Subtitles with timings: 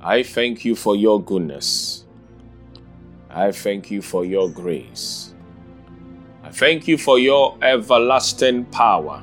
[0.00, 2.04] I thank you for your goodness.
[3.30, 5.34] I thank you for your grace.
[6.44, 9.22] I thank you for your everlasting power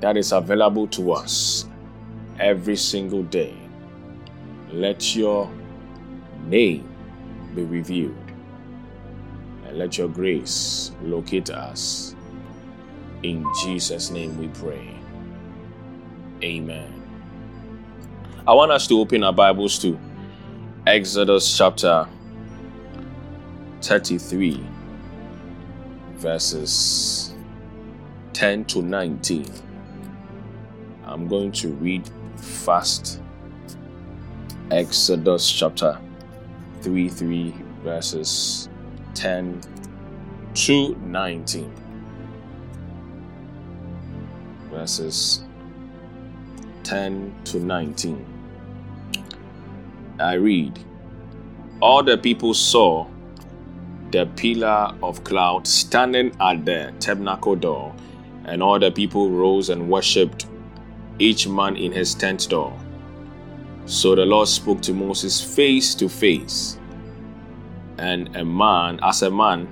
[0.00, 1.66] that is available to us
[2.38, 3.54] every single day.
[4.70, 5.50] Let your
[6.44, 6.88] name
[7.54, 8.16] be revealed
[9.66, 12.14] and let your grace locate us.
[13.24, 14.94] In Jesus' name we pray.
[16.42, 16.95] Amen.
[18.48, 19.98] I want us to open our Bibles to
[20.86, 22.06] Exodus chapter
[23.82, 24.64] 33,
[26.12, 27.34] verses
[28.34, 29.52] 10 to 19.
[31.06, 33.20] I'm going to read fast.
[34.70, 35.98] Exodus chapter
[36.82, 38.68] 3 3 verses
[39.14, 39.60] 10
[40.54, 41.74] to 19.
[44.70, 45.42] Verses
[46.84, 48.35] 10 to 19.
[50.18, 50.78] I read
[51.82, 53.06] All the people saw
[54.10, 57.94] the pillar of cloud standing at the tabernacle door,
[58.46, 60.46] and all the people rose and worshipped,
[61.18, 62.72] each man in his tent door.
[63.84, 66.78] So the Lord spoke to Moses face to face,
[67.98, 69.68] and a man, as a man,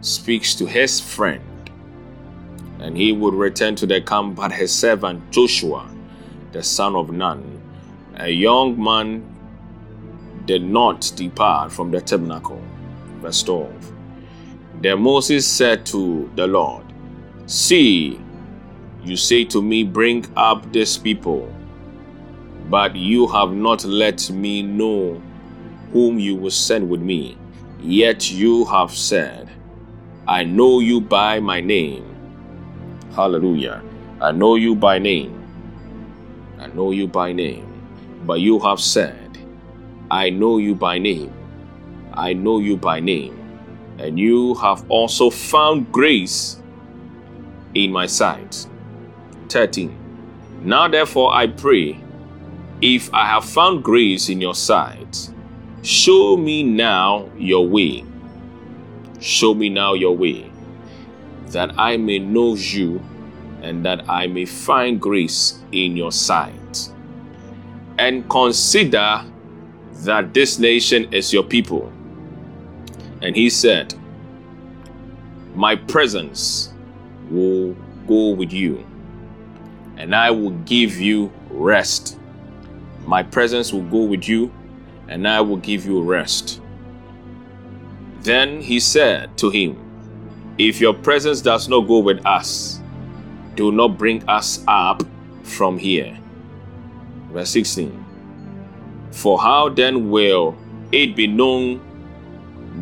[0.00, 1.42] speaks to his friend,
[2.78, 5.90] and he would return to the camp, but his servant Joshua,
[6.52, 7.53] the son of Nun,
[8.16, 9.22] a young man,
[10.46, 12.60] did not depart from the tabernacle.
[13.20, 13.92] Verse 12.
[14.80, 16.84] Then Moses said to the Lord,
[17.46, 18.20] See,
[19.02, 21.52] you say to me, Bring up this people,
[22.68, 25.20] but you have not let me know
[25.92, 27.36] whom you will send with me.
[27.80, 29.50] Yet you have said,
[30.26, 32.04] I know you by my name.
[33.14, 33.82] Hallelujah.
[34.20, 35.40] I know you by name.
[36.58, 37.73] I know you by name.
[38.24, 39.38] But you have said,
[40.10, 41.32] I know you by name.
[42.12, 43.40] I know you by name.
[43.98, 46.60] And you have also found grace
[47.74, 48.66] in my sight.
[49.48, 49.96] 13.
[50.62, 52.00] Now therefore I pray,
[52.80, 55.30] if I have found grace in your sight,
[55.82, 58.04] show me now your way.
[59.20, 60.50] Show me now your way,
[61.48, 63.02] that I may know you
[63.62, 66.54] and that I may find grace in your sight.
[68.04, 69.24] And consider
[70.04, 71.90] that this nation is your people.
[73.22, 73.94] And he said,
[75.54, 76.74] My presence
[77.30, 77.72] will
[78.06, 78.84] go with you,
[79.96, 82.18] and I will give you rest.
[83.06, 84.52] My presence will go with you,
[85.08, 86.60] and I will give you rest.
[88.20, 89.78] Then he said to him,
[90.58, 92.82] If your presence does not go with us,
[93.54, 95.02] do not bring us up
[95.42, 96.18] from here.
[97.34, 98.04] Verse 16.
[99.10, 100.56] For how then will
[100.92, 101.80] it be known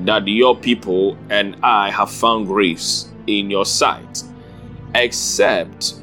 [0.04, 4.22] that your people and I have found grace in your sight,
[4.94, 5.94] except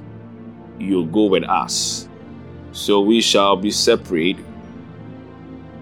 [0.80, 2.10] you go with us?
[2.72, 4.38] So we shall be separate,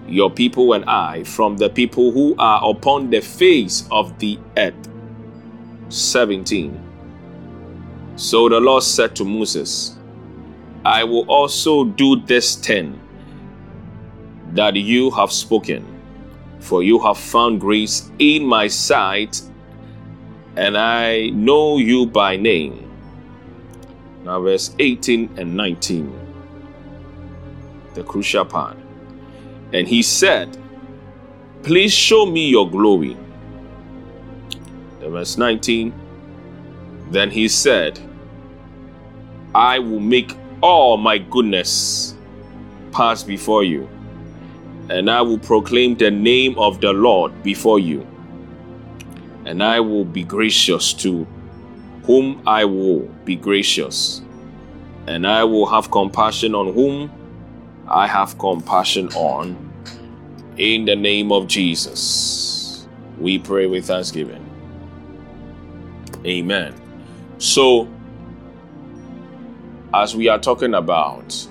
[0.06, 4.74] your people and I, from the people who are upon the face of the earth.
[5.88, 6.84] 17.
[8.16, 9.97] So the Lord said to Moses,
[10.88, 12.98] I will also do this thing
[14.54, 15.84] that you have spoken,
[16.60, 19.42] for you have found grace in my sight,
[20.56, 22.90] and I know you by name.
[24.24, 26.10] Now, verse 18 and 19,
[27.92, 28.78] the crucial part.
[29.74, 30.56] And he said,
[31.64, 33.14] Please show me your glory.
[35.00, 35.92] The verse 19,
[37.10, 38.00] then he said,
[39.54, 42.14] I will make all my goodness
[42.92, 43.88] pass before you
[44.90, 48.06] and I will proclaim the name of the Lord before you.
[49.44, 51.26] And I will be gracious to
[52.04, 54.22] whom I will be gracious,
[55.06, 57.10] and I will have compassion on whom
[57.86, 59.56] I have compassion on.
[60.56, 62.88] In the name of Jesus,
[63.18, 64.44] we pray with thanksgiving.
[66.24, 66.74] Amen.
[67.38, 67.88] So,
[70.02, 71.48] as we are talking about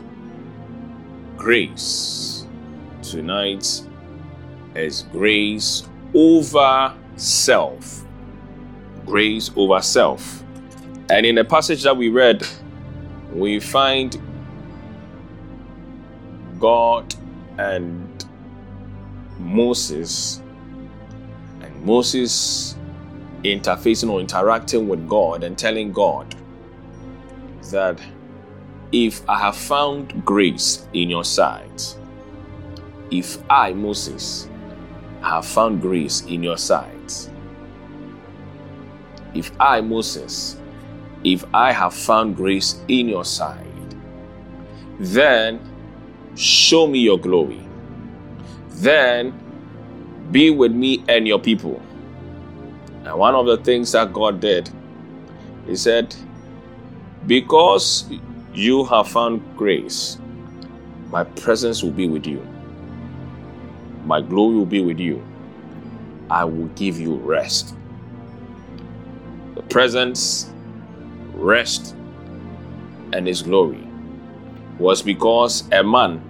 [1.36, 2.48] grace,
[3.02, 3.82] tonight
[4.74, 5.84] is grace
[6.14, 8.06] over self.
[9.06, 10.44] Grace over self.
[11.10, 12.48] And in the passage that we read,
[13.34, 14.18] we find
[16.58, 17.14] God
[17.58, 18.26] and
[19.40, 20.42] Moses,
[21.62, 22.78] and Moses
[23.44, 26.34] interfacing or interacting with God and telling God
[27.72, 28.00] that
[28.92, 31.96] if I have found grace in your sight,
[33.12, 34.50] If I, Moses,
[35.22, 37.30] have found grace in your sight,
[39.34, 40.58] if I, Moses,
[41.24, 43.66] if I have found grace in your sight,
[45.00, 45.60] then
[46.36, 47.62] show me your glory.
[48.70, 49.34] Then
[50.32, 51.82] be with me and your people.
[53.06, 54.70] And one of the things that God did,
[55.68, 56.16] He said,
[57.26, 58.06] Because
[58.58, 60.18] you have found grace,
[61.10, 62.46] my presence will be with you,
[64.06, 65.24] my glory will be with you.
[66.30, 67.74] I will give you rest.
[69.56, 70.52] The presence,
[71.34, 71.96] rest,
[73.14, 73.88] and His glory
[74.78, 76.22] was because a man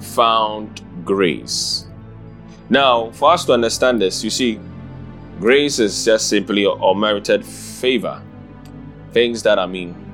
[0.00, 1.86] found grace.
[2.68, 4.60] Now, for us to understand this, you see,
[5.38, 8.20] grace is just simply unmerited favor.
[9.12, 10.05] Things that I mean,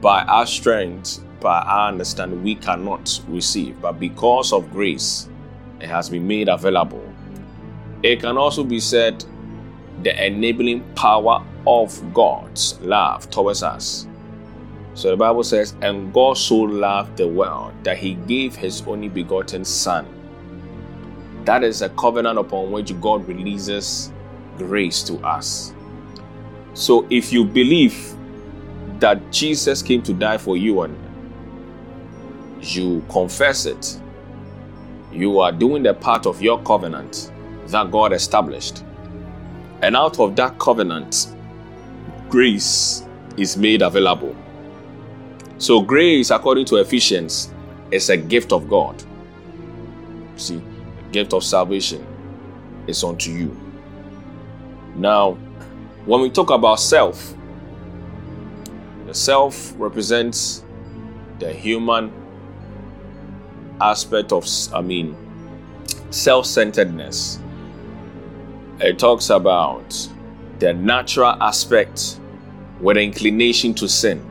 [0.00, 3.80] by our strength, by our understanding, we cannot receive.
[3.80, 5.28] But because of grace,
[5.80, 7.04] it has been made available.
[8.02, 9.24] It can also be said
[10.02, 14.06] the enabling power of God's love towards us.
[14.94, 19.08] So the Bible says, And God so loved the world that he gave his only
[19.08, 20.06] begotten Son.
[21.44, 24.12] That is a covenant upon which God releases
[24.56, 25.74] grace to us.
[26.74, 28.14] So if you believe
[29.00, 30.96] that Jesus came to die for you and
[32.60, 34.00] you confess it,
[35.12, 37.32] you are doing the part of your covenant
[37.66, 38.84] that God established.
[39.82, 41.34] And out of that covenant,
[42.28, 43.06] grace
[43.36, 44.36] is made available.
[45.58, 47.52] So, grace, according to Ephesians,
[47.90, 49.02] is a gift of God.
[50.36, 50.56] See,
[50.98, 52.06] a gift of salvation
[52.86, 53.56] is unto you.
[54.96, 55.32] Now,
[56.06, 57.34] when we talk about self,
[59.10, 60.62] the self represents
[61.40, 62.12] the human
[63.80, 65.16] aspect of, I mean,
[66.10, 67.40] self centeredness.
[68.78, 70.08] It talks about
[70.60, 72.20] the natural aspect
[72.80, 74.24] with an inclination to sin.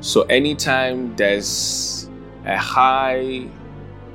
[0.00, 2.08] So, anytime there's
[2.46, 3.48] a high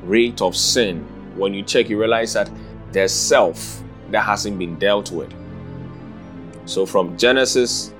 [0.03, 1.01] rate of sin,
[1.35, 2.49] when you check, you realize that
[2.93, 5.33] there's self that hasn't been dealt with.
[6.65, 7.91] So, from Genesis,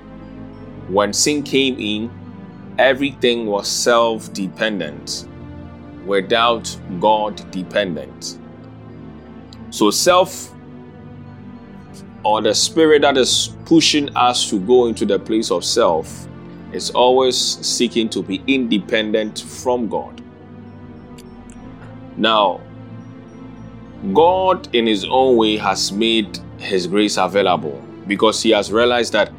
[0.88, 2.12] when sin came in,
[2.78, 5.28] everything was self dependent
[6.06, 8.40] without God dependent.
[9.70, 10.54] So, self
[12.24, 16.28] or the spirit that is pushing us to go into the place of self
[16.72, 20.22] is always seeking to be independent from God.
[22.18, 22.62] Now,
[24.14, 29.32] God, in His own way, has made His grace available because He has realized that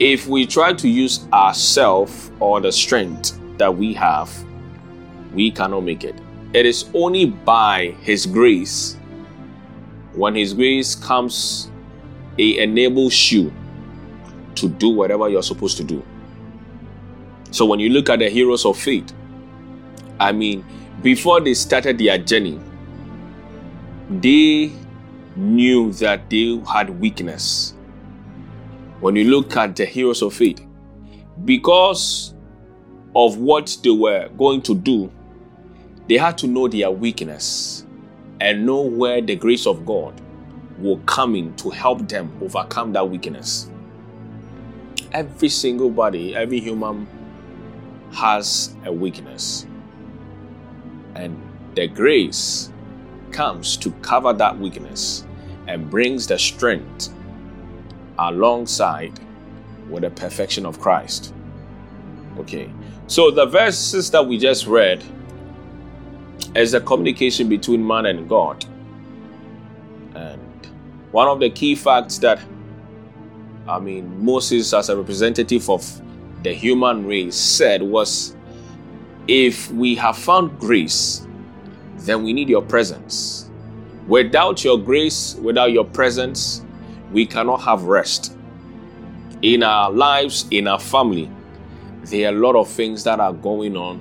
[0.00, 4.32] if we try to use ourself or the strength that we have,
[5.34, 6.18] we cannot make it.
[6.54, 8.96] It is only by His grace,
[10.14, 11.70] when His grace comes,
[12.38, 13.52] it enables you
[14.54, 16.02] to do whatever you're supposed to do.
[17.50, 19.12] So when you look at the heroes of faith,
[20.18, 20.64] I mean,
[21.02, 22.58] before they started their journey,
[24.08, 24.72] they
[25.36, 27.74] knew that they had weakness.
[29.00, 30.60] When you look at the heroes of faith,
[31.46, 32.34] because
[33.16, 35.10] of what they were going to do,
[36.06, 37.86] they had to know their weakness
[38.40, 40.20] and know where the grace of God
[40.78, 43.70] will come in to help them overcome that weakness.
[45.12, 47.06] Every single body, every human
[48.12, 49.66] has a weakness.
[51.14, 51.40] And
[51.74, 52.70] the grace
[53.32, 55.24] comes to cover that weakness
[55.68, 57.14] and brings the strength
[58.20, 59.18] alongside
[59.88, 61.34] with the perfection of Christ.
[62.38, 62.72] Okay,
[63.06, 65.02] so the verses that we just read
[66.54, 68.64] is the communication between man and God.
[70.14, 70.66] And
[71.10, 72.40] one of the key facts that,
[73.66, 76.00] I mean, Moses, as a representative of
[76.42, 78.36] the human race said was
[79.28, 81.26] if we have found grace,
[81.98, 83.50] then we need your presence.
[84.08, 86.64] Without your grace, without your presence,
[87.12, 88.36] we cannot have rest.
[89.42, 91.30] In our lives, in our family,
[92.04, 94.00] there are a lot of things that are going on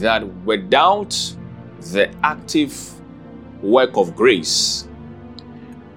[0.00, 1.10] that without
[1.92, 2.94] the active
[3.62, 4.88] work of grace,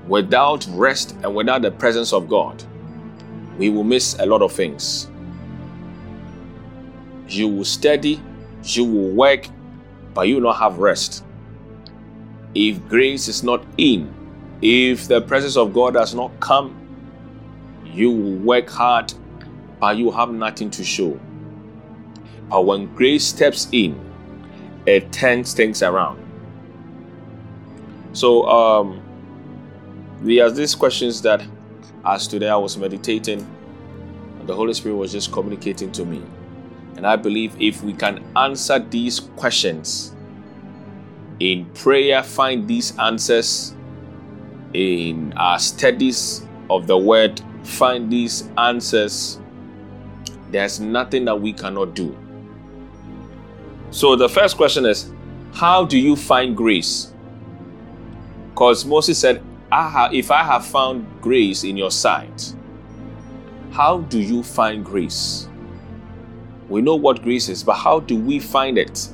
[0.07, 2.63] without rest and without the presence of God,
[3.57, 5.11] we will miss a lot of things
[7.31, 8.21] you will study,
[8.63, 9.47] you will work,
[10.13, 11.23] but you will not have rest.
[12.53, 14.13] If grace is not in,
[14.61, 16.77] if the presence of God does not come,
[17.85, 19.13] you work hard,
[19.79, 21.19] but you have nothing to show.
[22.49, 23.99] But when grace steps in
[24.85, 26.19] it turns things around.
[28.13, 29.01] So um
[30.21, 31.43] there's these questions that
[32.05, 33.45] as today I was meditating,
[34.45, 36.21] the Holy Spirit was just communicating to me.
[36.97, 40.15] And I believe if we can answer these questions
[41.39, 43.75] in prayer, find these answers
[44.73, 49.39] in our studies of the word, find these answers,
[50.49, 52.17] there's nothing that we cannot do.
[53.91, 55.11] So the first question is
[55.53, 57.13] How do you find grace?
[58.49, 62.53] Because Moses said, I If I have found grace in your sight,
[63.71, 65.47] how do you find grace?
[66.67, 69.09] We know what grace is, but how do we find it?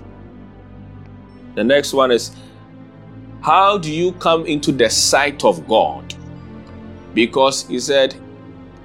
[1.56, 2.36] The next one is
[3.48, 6.14] How do you come into the sight of God?
[7.14, 8.14] Because he said,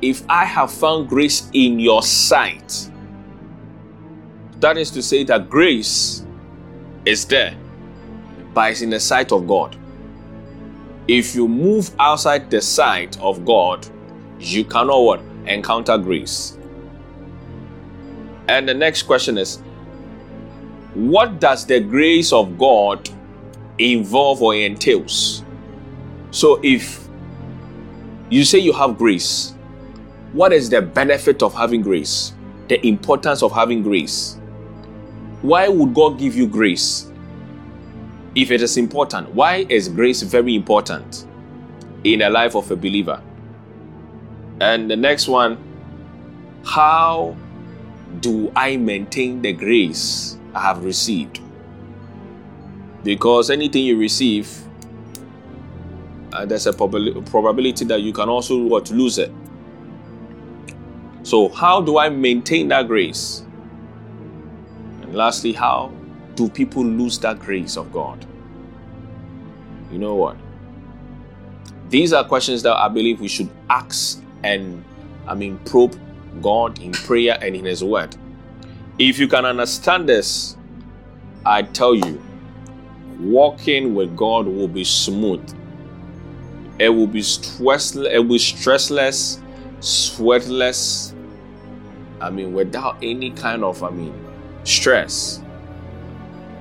[0.01, 2.89] If I have found grace in your sight,
[4.61, 6.25] that is to say that grace
[7.05, 7.57] is there,
[8.55, 9.77] but it's in the sight of God.
[11.09, 13.85] If you move outside the sight of God,
[14.39, 15.21] you cannot what?
[15.45, 16.57] Encounter grace.
[18.47, 19.61] And the next question is
[20.95, 23.11] what does the grace of God
[23.79, 25.43] involve or entails?
[26.31, 27.09] So if
[28.31, 29.55] you say you have grace,
[30.33, 32.33] what is the benefit of having grace?
[32.69, 34.39] The importance of having grace?
[35.43, 37.11] Why would God give you grace?
[38.35, 41.27] If it is important, why is grace very important
[42.05, 43.21] in the life of a believer?
[44.61, 45.59] And the next one,
[46.65, 47.37] how
[48.21, 51.42] do I maintain the grace I have received?
[53.05, 54.49] Because anything you receive,
[56.33, 59.33] uh, there's a prob- probability that you can also what lose it.
[61.25, 63.45] So how do I maintain that grace?
[65.03, 65.93] And lastly, how
[66.35, 68.25] do people lose that grace of God?
[69.91, 70.37] You know what?
[71.91, 74.83] These are questions that I believe we should ask and,
[75.27, 75.99] I mean, probe
[76.41, 78.17] God in prayer and in His Word.
[78.99, 80.57] If you can understand this,
[81.45, 82.23] I tell you,
[83.23, 85.43] walking with God will be smooth.
[86.79, 89.41] It will be stressless, it will be stressless,
[89.81, 91.15] sweatless.
[92.21, 94.15] I mean, without any kind of, I mean,
[94.65, 95.43] stress.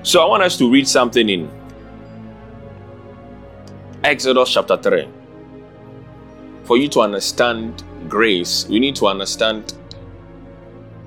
[0.02, 1.50] So I want us to read something in
[4.04, 5.08] Exodus chapter 3.
[6.64, 9.74] For you to understand grace, we need to understand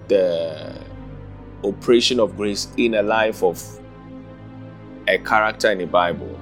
[0.08, 0.82] the
[1.64, 3.62] operation of grace in a life of
[5.08, 6.40] a character in the Bible.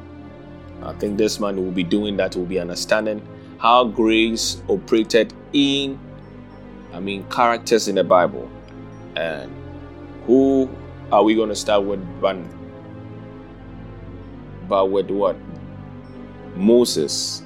[0.81, 3.25] I think this man will be doing that, will be understanding
[3.59, 5.97] how grace operated in,
[6.91, 8.49] I mean, characters in the Bible.
[9.15, 9.51] And
[10.25, 10.69] who
[11.11, 12.01] are we going to start with?
[12.19, 12.37] But,
[14.67, 15.37] but with what?
[16.55, 17.43] Moses.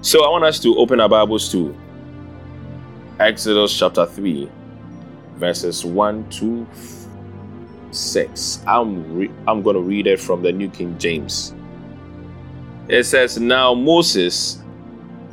[0.00, 1.76] So I want us to open our Bibles to
[3.20, 4.50] Exodus chapter 3,
[5.36, 6.66] verses 1 to
[7.94, 8.62] 6.
[8.66, 11.54] I'm, re- I'm going to read it from the New King James.
[12.88, 14.62] It says, Now Moses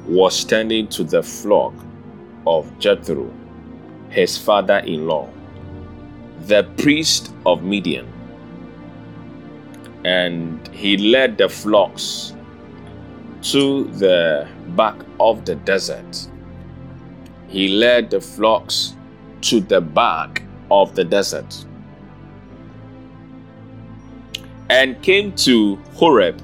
[0.08, 1.74] was standing to the flock
[2.48, 3.32] of Jethro,
[4.10, 5.30] his father in law
[6.48, 8.08] the priest of Midian.
[10.04, 12.34] And he led the flocks
[13.44, 16.28] to the back of the desert.
[17.48, 18.96] He led the flocks
[19.42, 21.66] to the back of the desert
[24.72, 26.42] and came to Horeb,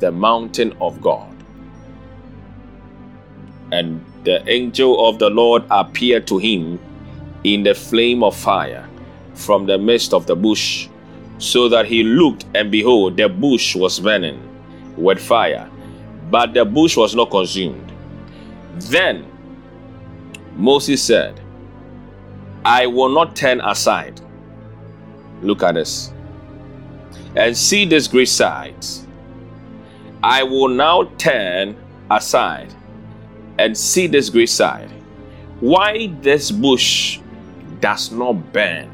[0.00, 1.32] the mountain of God.
[3.70, 6.80] And the angel of the Lord appeared to him
[7.44, 8.88] in the flame of fire
[9.34, 10.88] from the midst of the bush,
[11.38, 14.42] so that he looked, and behold, the bush was burning
[14.96, 15.70] with fire,
[16.28, 17.92] but the bush was not consumed.
[18.78, 19.30] Then
[20.56, 21.40] Moses said,
[22.64, 24.20] I will not turn aside.
[25.40, 26.12] Look at this.
[27.34, 29.06] And see this great sight.
[30.22, 31.76] I will now turn
[32.10, 32.74] aside
[33.58, 34.90] and see this great sight.
[35.60, 37.20] Why this bush
[37.80, 38.90] does not burn.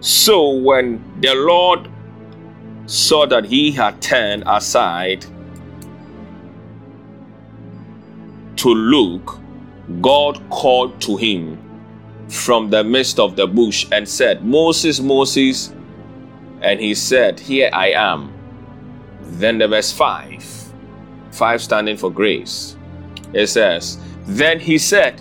[0.00, 1.88] So when the Lord
[2.86, 5.24] saw that he had turned aside
[8.56, 9.38] to look,
[10.00, 11.58] God called to him
[12.28, 15.72] from the midst of the bush and said, Moses, Moses.
[16.64, 18.32] And he said, Here I am.
[19.20, 20.72] Then the verse 5,
[21.30, 22.76] 5 standing for grace.
[23.32, 25.20] It says, Then he said,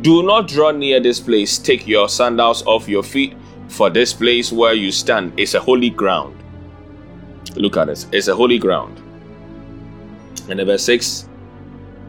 [0.00, 1.58] do not draw near this place.
[1.58, 3.36] Take your sandals off your feet,
[3.68, 6.36] For this place where you stand is a holy ground.
[7.56, 8.06] Look at this.
[8.12, 9.00] It's a holy ground.
[10.50, 11.28] And in verse 6,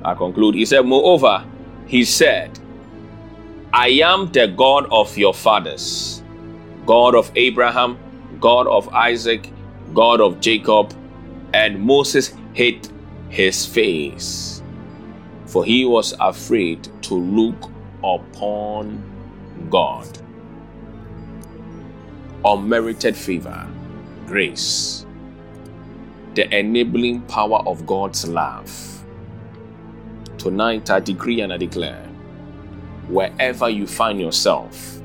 [0.04, 0.56] I conclude.
[0.56, 1.46] He said, Moreover,
[1.86, 2.60] he said,
[3.72, 6.22] I am the God of your fathers,
[6.86, 7.98] God of Abraham,
[8.44, 9.50] God of Isaac,
[9.94, 10.94] God of Jacob.
[11.54, 12.90] And Moses hid
[13.30, 14.62] his face,
[15.46, 17.72] for he was afraid to look
[18.04, 19.02] upon
[19.70, 20.10] God.
[22.44, 23.66] Unmerited favor,
[24.26, 25.06] grace,
[26.34, 29.06] the enabling power of God's love.
[30.38, 32.04] Tonight, I decree and I declare
[33.08, 35.00] wherever you find yourself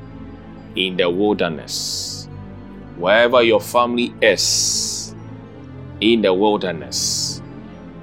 [0.74, 2.17] in the wilderness,
[2.98, 5.14] wherever your family is
[6.00, 7.40] in the wilderness,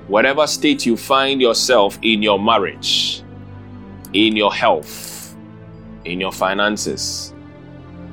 [0.07, 3.21] whatever state you find yourself in your marriage,
[4.13, 5.35] in your health,
[6.05, 7.33] in your finances,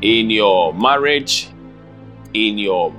[0.01, 1.49] in your marriage,
[2.35, 2.93] in your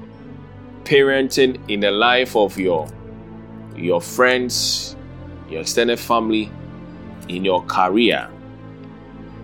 [0.85, 2.87] parenting, in the life of your
[3.75, 4.95] your friends,
[5.49, 6.51] your extended family,
[7.27, 8.29] in your career,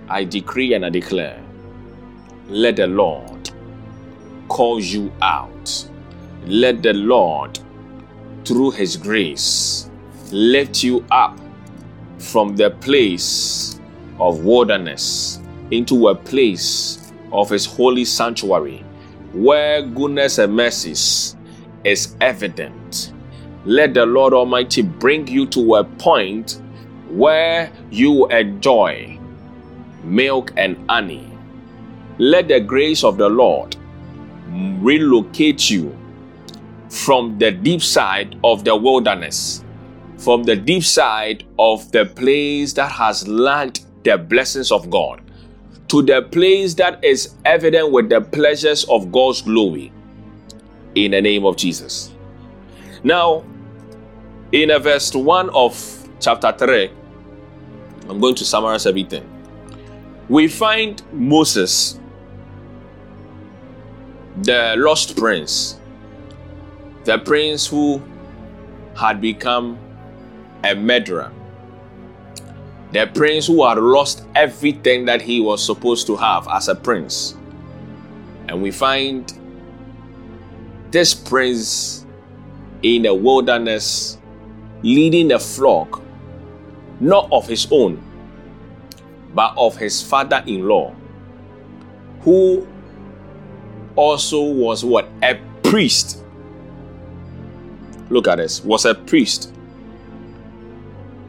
[0.07, 1.41] I decree and I declare,
[2.47, 3.51] let the Lord
[4.49, 5.89] call you out.
[6.45, 7.59] Let the Lord,
[8.43, 9.89] through His grace,
[10.31, 11.39] lift you up
[12.17, 13.79] from the place
[14.19, 15.39] of wilderness
[15.71, 18.83] into a place of His holy sanctuary
[19.33, 21.37] where goodness and mercies
[21.83, 23.13] is evident.
[23.65, 26.61] Let the Lord Almighty bring you to a point
[27.09, 29.19] where you enjoy
[30.03, 31.31] milk and honey.
[32.17, 33.75] Let the grace of the Lord
[34.51, 35.97] relocate you
[36.89, 39.63] from the deep side of the wilderness,
[40.17, 45.21] from the deep side of the place that has learned the blessings of God,
[45.87, 49.91] to the place that is evident with the pleasures of God's glory.
[50.95, 52.11] In the name of Jesus.
[53.03, 53.43] Now,
[54.51, 56.91] in verse 1 of chapter 3,
[58.09, 59.39] I'm going to summarize everything
[60.29, 61.98] we find Moses,
[64.43, 65.79] the lost prince,
[67.03, 68.01] the prince who
[68.95, 69.77] had become
[70.63, 71.31] a murderer,
[72.93, 77.35] the prince who had lost everything that he was supposed to have as a prince.
[78.47, 79.31] And we find
[80.89, 82.05] this prince
[82.81, 84.17] in the wilderness
[84.83, 86.01] leading a flock,
[87.01, 88.01] not of his own,
[89.33, 90.95] but of his father in law,
[92.21, 92.65] who
[93.99, 95.09] also was what?
[95.21, 96.23] A priest.
[98.09, 99.53] Look at this, was a priest.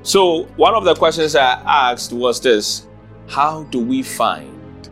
[0.04, 2.87] So, one of the questions I asked was this
[3.26, 4.88] How do we find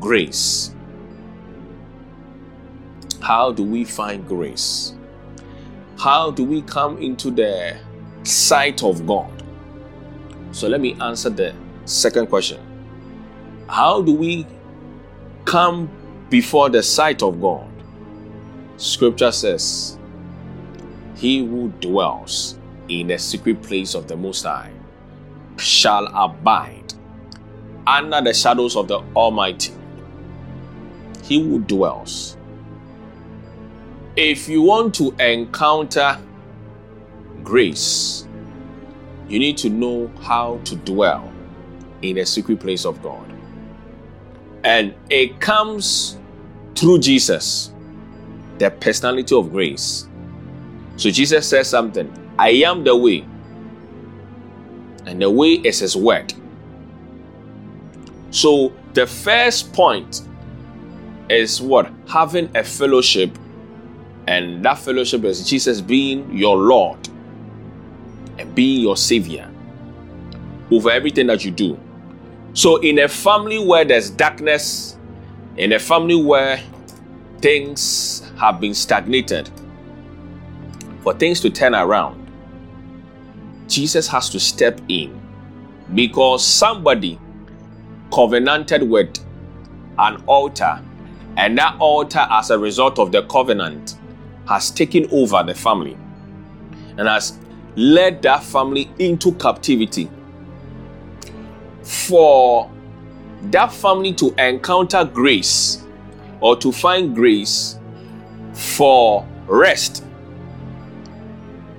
[0.00, 0.74] grace?
[3.20, 4.94] How do we find grace?
[5.98, 7.78] How do we come into the
[8.24, 9.30] sight of God?
[10.50, 12.60] So, let me answer the Second question
[13.68, 14.46] How do we
[15.44, 15.88] come
[16.30, 17.68] before the sight of God?
[18.76, 19.98] Scripture says,
[21.16, 24.72] He who dwells in a secret place of the Most High
[25.58, 26.94] shall abide
[27.86, 29.74] under the shadows of the Almighty.
[31.24, 32.36] He who dwells.
[34.16, 36.18] If you want to encounter
[37.42, 38.26] grace,
[39.28, 41.32] you need to know how to dwell
[42.02, 43.26] in a secret place of God.
[44.64, 46.18] And it comes
[46.74, 47.72] through Jesus,
[48.58, 50.08] the personality of grace.
[50.96, 53.26] So Jesus says something I am the way,
[55.06, 56.32] and the way is His word.
[58.30, 60.22] So the first point
[61.28, 61.90] is what?
[62.08, 63.36] Having a fellowship,
[64.26, 66.98] and that fellowship is Jesus being your Lord
[68.38, 69.50] and being your Savior
[70.70, 71.78] over everything that you do.
[72.52, 74.96] So, in a family where there's darkness,
[75.56, 76.60] in a family where
[77.40, 79.50] things have been stagnated,
[81.02, 82.30] for things to turn around,
[83.68, 85.20] Jesus has to step in
[85.94, 87.18] because somebody
[88.12, 89.18] covenanted with
[89.98, 90.82] an altar,
[91.36, 93.96] and that altar, as a result of the covenant,
[94.46, 95.96] has taken over the family
[96.98, 97.38] and has
[97.76, 100.10] led that family into captivity
[101.82, 102.70] for
[103.44, 105.84] that family to encounter grace
[106.40, 107.78] or to find grace
[108.52, 110.04] for rest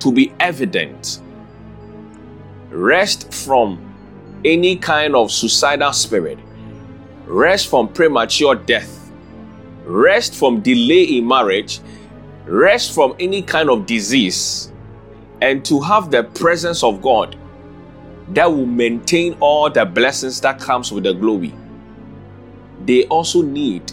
[0.00, 1.20] to be evident,
[2.70, 3.78] rest from
[4.44, 6.38] any kind of suicidal spirit,
[7.26, 9.12] rest from premature death,
[9.84, 11.80] rest from delay in marriage,
[12.46, 14.72] rest from any kind of disease,
[15.40, 17.36] and to have the presence of God
[18.28, 21.54] that will maintain all the blessings that comes with the glory.
[22.84, 23.92] They also need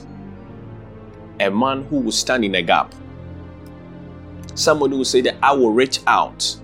[1.40, 2.94] a man who will stand in a gap.
[4.56, 6.58] Somebody will say that I will reach out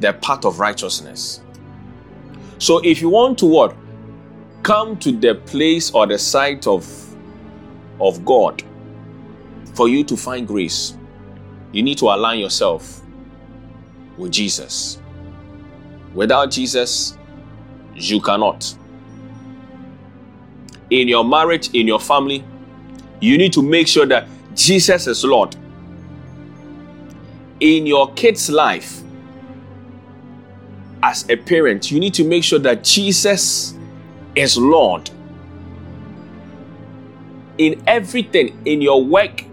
[0.00, 1.40] the path of righteousness.
[2.58, 3.76] So if you want to what?
[4.62, 6.86] Come to the place or the sight of,
[8.00, 8.62] of God
[9.74, 10.96] for you to find grace,
[11.72, 13.02] you need to align yourself
[14.16, 14.98] with Jesus.
[16.16, 17.18] Without Jesus,
[17.94, 18.74] you cannot.
[20.88, 22.42] In your marriage, in your family,
[23.20, 25.54] you need to make sure that Jesus is Lord.
[27.60, 29.02] In your kid's life,
[31.02, 33.74] as a parent, you need to make sure that Jesus
[34.34, 35.10] is Lord.
[37.58, 39.44] In everything, in your work,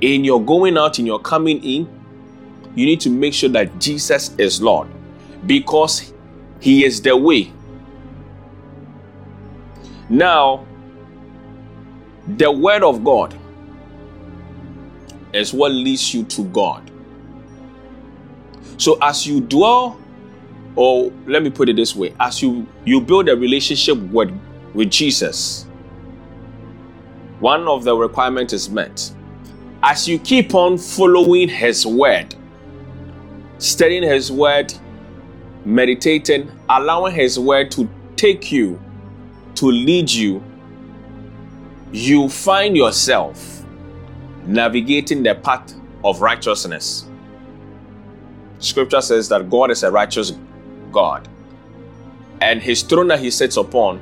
[0.00, 1.88] in your going out, in your coming in,
[2.74, 4.88] you need to make sure that Jesus is Lord
[5.46, 6.12] because
[6.60, 7.52] He is the way.
[10.08, 10.66] Now,
[12.26, 13.36] the Word of God
[15.32, 16.90] is what leads you to God.
[18.76, 20.00] So, as you dwell
[20.76, 24.30] or let me put it this way as you you build a relationship with
[24.74, 25.66] with jesus
[27.40, 29.12] one of the requirements is met
[29.82, 32.34] as you keep on following his word
[33.58, 34.72] studying his word
[35.74, 38.80] meditating allowing his word to take you
[39.54, 40.42] to lead you
[41.92, 43.64] you find yourself
[44.46, 47.08] navigating the path of righteousness
[48.58, 50.32] scripture says that god is a righteous
[50.92, 51.28] God.
[52.40, 54.00] And his throne that he sits upon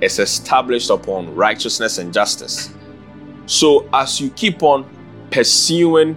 [0.00, 2.72] is established upon righteousness and justice.
[3.46, 4.88] So as you keep on
[5.30, 6.16] pursuing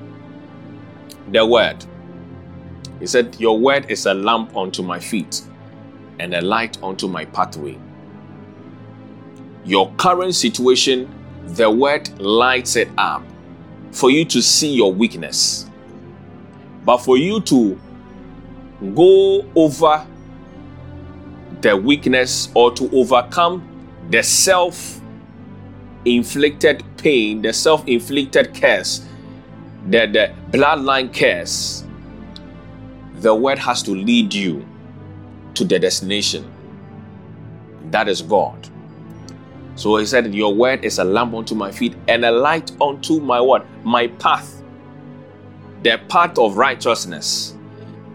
[1.32, 1.84] the word,
[3.00, 5.42] he said, Your word is a lamp unto my feet
[6.20, 7.78] and a light unto my pathway.
[9.64, 11.14] Your current situation,
[11.46, 13.24] the word lights it up
[13.92, 15.70] for you to see your weakness.
[16.86, 17.80] But for you to
[18.96, 20.06] go over
[21.62, 23.68] the weakness or to overcome
[24.10, 25.02] the self
[26.06, 29.06] inflicted pain, the self inflicted curse,
[29.88, 31.84] the, the bloodline curse,
[33.17, 34.65] the word has to lead you
[35.56, 36.51] to the destination.
[37.91, 38.67] That is God.
[39.75, 43.19] So he said, Your word is a lamp unto my feet and a light unto
[43.19, 43.65] my what?
[43.84, 44.62] My path.
[45.84, 47.58] The path of righteousness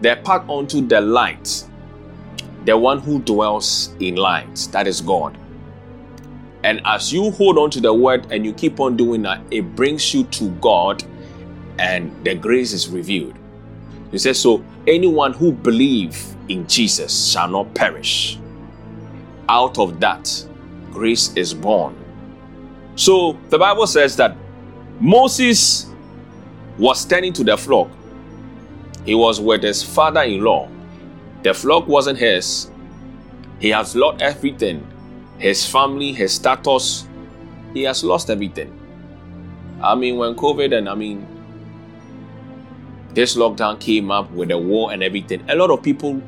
[0.03, 1.63] the path unto the light,
[2.65, 5.37] the one who dwells in light, that is God.
[6.65, 9.61] And as you hold on to the word and you keep on doing that, it
[9.75, 11.03] brings you to God
[11.79, 13.33] and the grace is revealed.
[14.11, 18.39] He says, So anyone who believes in Jesus shall not perish.
[19.49, 20.45] Out of that,
[20.91, 21.95] grace is born.
[22.95, 24.35] So the Bible says that
[24.99, 25.87] Moses
[26.77, 27.89] was turning to the flock
[29.05, 30.69] he was with his father in law.
[31.43, 32.71] The flock wasn't his.
[33.59, 34.87] He has lost everything
[35.39, 37.05] his family, his status.
[37.73, 38.71] He has lost everything.
[39.81, 41.27] I mean, when COVID and I mean,
[43.13, 46.21] this lockdown came up with the war and everything, a lot of people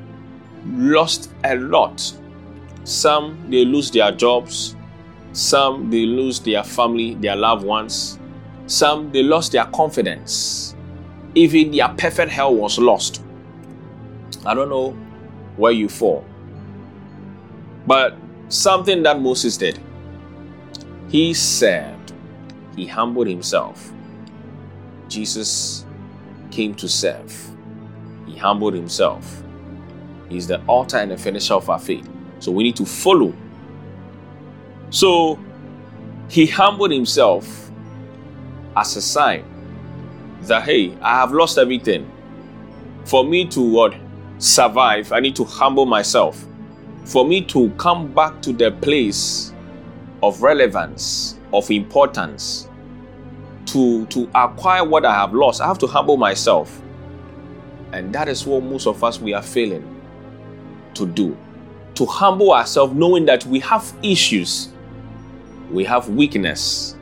[0.66, 2.14] lost a lot.
[2.84, 4.76] Some they lose their jobs,
[5.34, 8.20] some they lose their family, their loved ones,
[8.68, 10.76] some they lost their confidence
[11.36, 13.22] even their perfect health was lost.
[14.46, 14.92] I don't know
[15.58, 16.26] where you fall.
[17.86, 18.18] But
[18.48, 19.80] something that Moses did,
[21.10, 22.14] he served,
[22.76, 23.92] he humbled himself.
[25.08, 25.85] Jesus
[26.56, 27.52] came to serve,
[28.26, 29.44] he humbled himself.
[30.30, 32.10] He's the author and the finisher of our faith.
[32.40, 33.34] So we need to follow.
[34.90, 35.38] So
[36.30, 37.70] he humbled himself
[38.78, 39.44] as a sign
[40.44, 42.10] that hey, I have lost everything.
[43.04, 43.94] For me to what
[44.38, 46.46] survive, I need to humble myself.
[47.04, 49.54] For me to come back to the place
[50.24, 52.70] of relevance, of importance,
[53.66, 56.82] to, to acquire what I have lost, I have to humble myself.
[57.92, 60.02] And that is what most of us we are failing
[60.96, 61.38] to do.
[61.96, 64.70] To humble ourselves, knowing that we have issues,
[65.72, 66.96] we have weakness,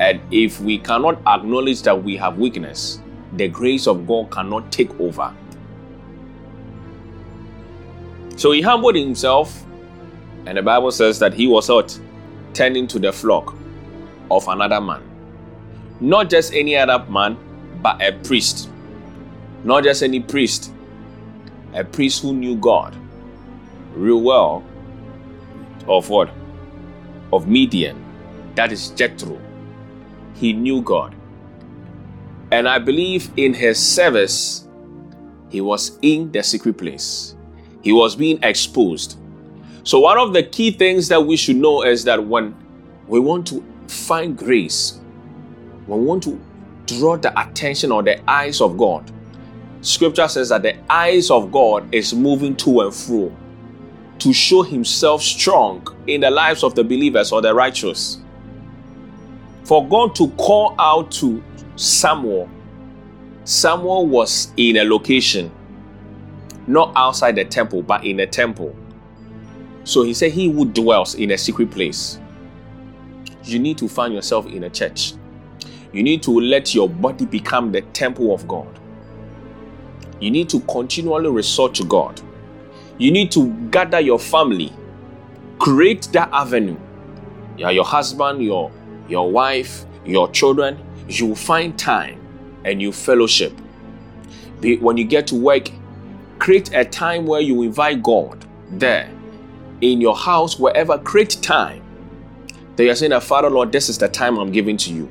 [0.00, 3.00] and if we cannot acknowledge that we have weakness,
[3.34, 5.32] the grace of God cannot take over.
[8.36, 9.64] So he humbled himself,
[10.46, 11.96] and the Bible says that he was out
[12.52, 13.54] tending to the flock
[14.30, 15.02] of another man.
[16.00, 17.36] Not just any other man,
[17.82, 18.68] but a priest.
[19.64, 20.72] Not just any priest,
[21.74, 22.96] a priest who knew God
[23.94, 24.64] real well
[25.88, 26.30] of what?
[27.32, 28.02] Of Midian.
[28.54, 29.40] That is Jethro.
[30.34, 31.14] He knew God.
[32.50, 34.68] And I believe in his service,
[35.48, 37.34] he was in the secret place.
[37.82, 39.18] He was being exposed.
[39.84, 42.54] So, one of the key things that we should know is that when
[43.08, 45.00] we want to find grace,
[45.86, 46.40] we want to
[46.86, 49.10] draw the attention or the eyes of God,
[49.80, 53.34] scripture says that the eyes of God is moving to and fro
[54.18, 58.20] to show himself strong in the lives of the believers or the righteous.
[59.64, 61.42] For God to call out to
[61.74, 62.48] Samuel,
[63.44, 65.50] Samuel was in a location,
[66.68, 68.76] not outside the temple, but in a temple.
[69.82, 72.20] So he said, He who dwells in a secret place.
[73.42, 75.14] You need to find yourself in a church.
[75.92, 78.78] You need to let your body become the temple of God.
[80.20, 82.20] You need to continually resort to God.
[82.98, 84.72] You need to gather your family,
[85.58, 86.78] create that avenue.
[87.56, 88.70] Yeah, your husband, your
[89.08, 90.78] your wife, your children,
[91.08, 92.20] you find time
[92.64, 93.52] and you fellowship.
[94.62, 95.70] When you get to work,
[96.38, 99.10] create a time where you invite God there
[99.80, 101.82] in your house, wherever, create time.
[102.76, 105.10] That you're saying Father Lord, this is the time I'm giving to you.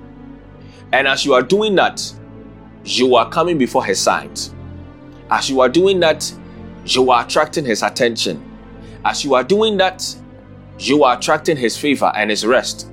[0.94, 2.14] And as you are doing that,
[2.84, 4.52] you are coming before His sight.
[5.30, 6.32] As you are doing that,
[6.86, 8.44] you are attracting his attention.
[9.06, 10.16] As you are doing that,
[10.80, 12.92] you are attracting his favor and his rest.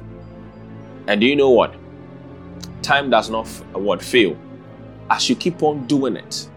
[1.07, 1.75] And do you know what?
[2.83, 4.37] Time does not uh, what fail.
[5.11, 6.49] As you keep on doing it,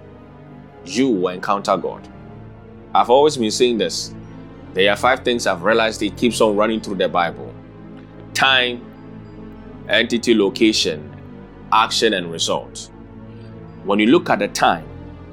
[0.86, 2.08] you will encounter God.
[2.94, 4.14] I've always been saying this.
[4.74, 7.54] There are five things I've realized it keeps on running through the Bible
[8.34, 8.82] time,
[9.90, 11.11] entity, location,
[11.72, 12.92] action, and result.
[13.84, 14.88] When you look at the time,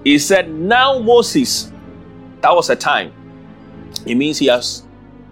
[0.04, 1.70] he said, Now Moses
[2.40, 3.12] that was a time.
[4.06, 4.84] It means he has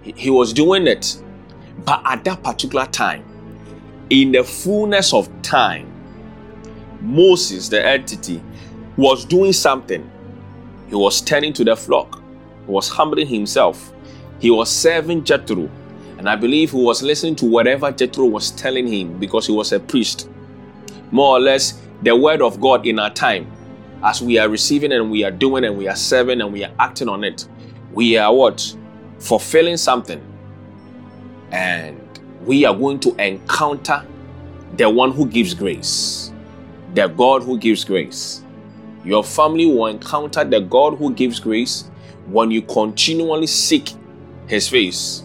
[0.02, 1.20] he was doing it.
[1.84, 3.24] But at that particular time,
[4.10, 5.92] in the fullness of time,
[7.00, 8.42] Moses, the entity,
[8.96, 10.10] was doing something.
[10.88, 12.22] He was turning to the flock.
[12.64, 13.92] He was humbling himself.
[14.40, 15.68] He was serving Jethro.
[16.18, 19.72] And I believe he was listening to whatever Jethro was telling him because he was
[19.72, 20.30] a priest.
[21.10, 23.50] More or less, the word of God in our time
[24.02, 26.72] as we are receiving and we are doing and we are serving and we are
[26.78, 27.48] acting on it,
[27.92, 28.76] we are what?
[29.18, 30.20] Fulfilling something.
[31.50, 32.00] And
[32.44, 34.06] we are going to encounter
[34.76, 36.32] the one who gives grace,
[36.94, 38.42] the God who gives grace.
[39.04, 41.88] Your family will encounter the God who gives grace
[42.26, 43.92] when you continually seek
[44.46, 45.24] his face.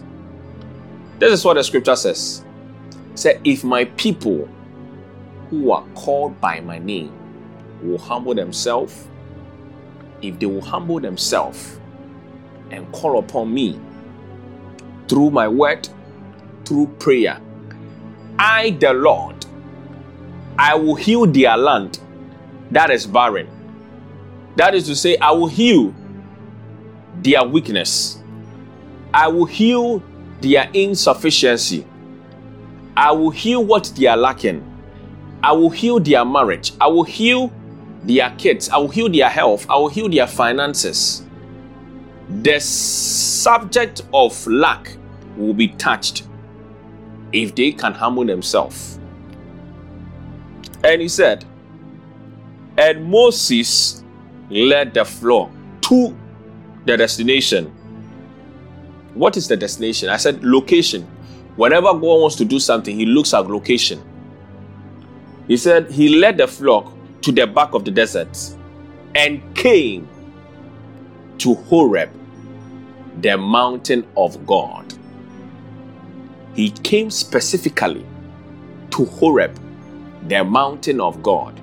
[1.18, 2.44] This is what the scripture says.
[3.14, 4.48] Say, if my people
[5.52, 7.12] who are called by my name
[7.82, 9.06] will humble themselves,
[10.22, 11.78] if they will humble themselves
[12.70, 13.78] and call upon me
[15.08, 15.86] through my word,
[16.64, 17.38] through prayer,
[18.38, 19.44] I, the Lord,
[20.58, 22.00] I will heal their land
[22.70, 23.46] that is barren.
[24.56, 25.94] That is to say, I will heal
[27.20, 28.22] their weakness.
[29.12, 30.02] I will heal
[30.40, 31.86] their insufficiency.
[32.96, 34.71] I will heal what they are lacking.
[35.42, 36.72] I will heal their marriage.
[36.80, 37.52] I will heal
[38.04, 41.22] their kids, I will heal their health, I will heal their finances.
[42.42, 44.96] The subject of lack
[45.36, 46.26] will be touched
[47.32, 48.98] if they can humble themselves.
[50.84, 51.44] And he said,
[52.76, 54.02] and Moses
[54.50, 55.50] led the flock
[55.82, 56.16] to
[56.86, 57.66] the destination.
[59.14, 60.08] What is the destination?
[60.08, 61.02] I said location.
[61.56, 64.02] Whenever God wants to do something, he looks at location.
[65.48, 68.38] He said he led the flock to the back of the desert
[69.14, 70.08] and came
[71.38, 72.10] to Horeb,
[73.20, 74.92] the mountain of God.
[76.54, 78.06] He came specifically
[78.90, 79.58] to Horeb,
[80.28, 81.60] the mountain of God.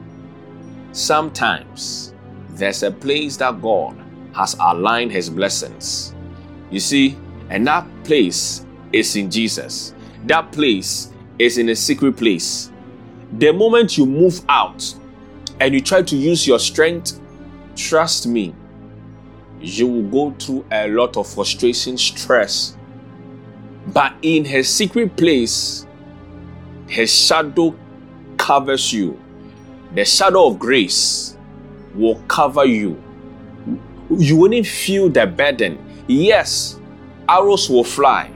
[0.91, 2.13] Sometimes
[2.49, 3.95] there's a place that God
[4.33, 6.13] has aligned his blessings.
[6.71, 7.17] You see,
[7.49, 9.93] and that place is in Jesus.
[10.25, 12.68] That place is in a secret place.
[13.33, 14.95] The moment you move out
[15.59, 17.19] and you try to use your strength,
[17.75, 18.55] trust me,
[19.61, 22.75] you will go through a lot of frustration, stress.
[23.87, 25.85] But in his secret place,
[26.87, 27.75] his shadow
[28.37, 29.19] covers you.
[29.93, 31.37] The shadow of grace
[31.93, 33.01] will cover you.
[34.09, 35.77] You wouldn't feel the burden.
[36.07, 36.79] Yes,
[37.27, 38.31] arrows will fly,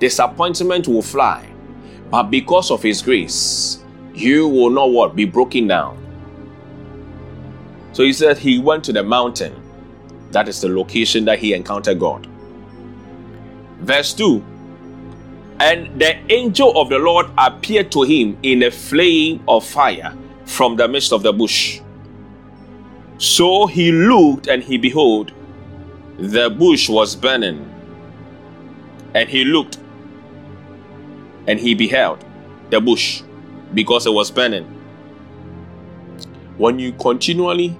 [0.00, 1.48] disappointment will fly,
[2.10, 3.84] But because of his grace,
[4.16, 5.14] you will not what?
[5.14, 6.02] Be broken down.
[7.92, 9.54] So he said he went to the mountain.
[10.30, 12.26] That is the location that he encountered God.
[13.80, 14.42] Verse 2
[15.60, 20.76] And the angel of the Lord appeared to him in a flame of fire from
[20.76, 21.80] the midst of the bush.
[23.18, 25.32] So he looked, and he behold,
[26.18, 27.70] the bush was burning.
[29.14, 29.78] And he looked,
[31.46, 32.24] and he beheld
[32.70, 33.22] the bush
[33.74, 34.64] because it was burning.
[36.56, 37.76] When you continually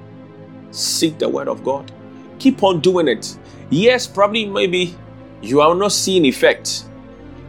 [0.70, 1.90] seek the word of God,
[2.38, 3.38] keep on doing it.
[3.70, 4.94] Yes, probably maybe
[5.42, 6.84] you are not seeing effect.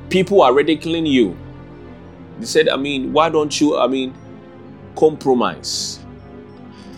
[0.10, 1.38] People are ridiculing you.
[2.40, 4.14] They said, I mean, why don't you, I mean,
[4.96, 6.00] compromise?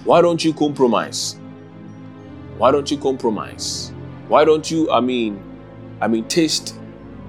[0.04, 1.38] Why don't you compromise?
[2.58, 3.94] Why don't you compromise?
[4.28, 5.42] Why don't you, I mean,
[6.02, 6.76] I mean, taste,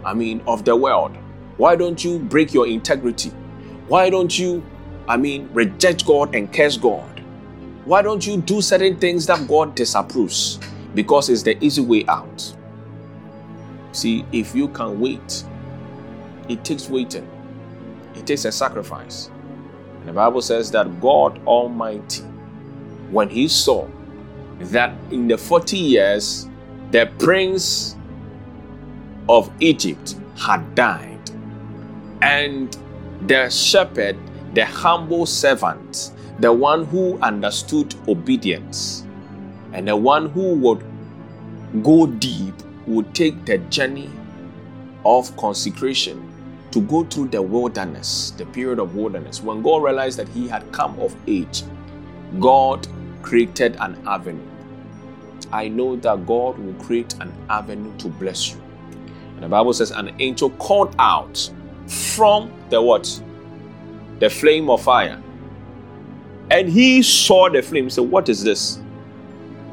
[0.04, 1.16] I mean, of the world?
[1.56, 3.32] Why don't you break your integrity?
[3.90, 4.64] Why don't you,
[5.08, 7.24] I mean, reject God and curse God?
[7.84, 10.60] Why don't you do certain things that God disapproves?
[10.94, 12.54] Because it's the easy way out.
[13.90, 15.42] See, if you can wait,
[16.48, 17.28] it takes waiting,
[18.14, 19.28] it takes a sacrifice.
[19.98, 22.22] And the Bible says that God Almighty,
[23.10, 23.88] when He saw
[24.60, 26.48] that in the 40 years
[26.92, 27.96] the prince
[29.28, 31.30] of Egypt had died,
[32.22, 32.78] and
[33.26, 34.16] the shepherd,
[34.54, 39.04] the humble servant, the one who understood obedience,
[39.72, 40.84] and the one who would
[41.82, 42.54] go deep,
[42.86, 44.10] would take the journey
[45.04, 46.26] of consecration
[46.70, 49.42] to go through the wilderness, the period of wilderness.
[49.42, 51.62] When God realized that he had come of age,
[52.38, 52.86] God
[53.22, 54.46] created an avenue.
[55.52, 58.60] I know that God will create an avenue to bless you.
[59.34, 61.50] And the Bible says, an angel called out
[61.90, 63.22] from the what?
[64.20, 65.20] The flame of fire.
[66.50, 67.84] And he saw the flame.
[67.84, 68.80] He said, What is this?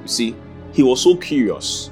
[0.02, 0.36] You see,
[0.74, 1.92] he was so curious.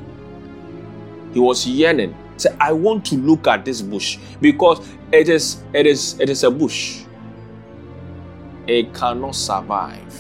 [1.34, 2.14] He was yearning.
[2.34, 6.30] He said, I want to look at this bush because it is it is it
[6.30, 7.04] is a bush.
[8.68, 10.14] It cannot survive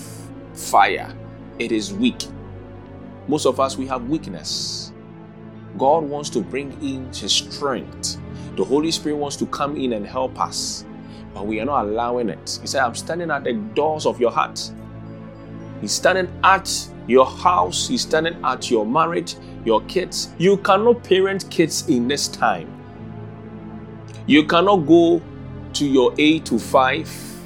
[0.53, 1.15] fire.
[1.57, 2.27] It is weak.
[3.27, 4.84] Most of us we have weakness.
[5.77, 8.17] God wants to bring in his strength
[8.55, 10.85] the Holy Spirit wants to come in and help us,
[11.33, 12.59] but we are not allowing it.
[12.61, 14.71] He said, I'm standing at the doors of your heart.
[15.81, 16.71] He's standing at
[17.05, 19.35] your house, He's standing at your marriage,
[19.65, 20.33] your kids.
[20.37, 22.71] You cannot parent kids in this time.
[24.25, 25.21] You cannot go
[25.73, 27.41] to your 8 to 5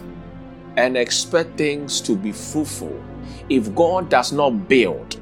[0.77, 3.03] and expect things to be fruitful.
[3.49, 5.19] If God does not build,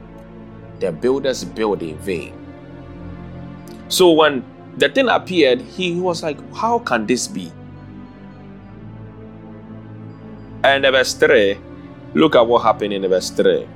[0.82, 2.47] the builders build in vain.
[3.90, 4.44] So when
[4.78, 7.52] the thing appeared, he was like, How can this be?
[10.64, 11.58] And verse 3,
[12.14, 13.68] look at what happened in verse 3.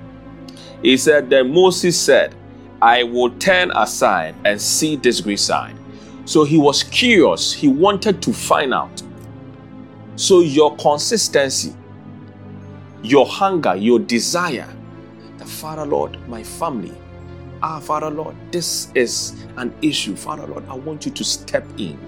[0.81, 2.35] He said, Then Moses said,
[2.81, 5.77] I will turn aside and see this great sign.
[6.25, 9.01] So he was curious, he wanted to find out.
[10.15, 11.75] So your consistency,
[13.03, 14.67] your hunger, your desire,
[15.37, 16.93] the Father Lord, my family,
[17.63, 20.15] Ah, Father Lord, this is an issue.
[20.15, 21.99] Father Lord, I want you to step in.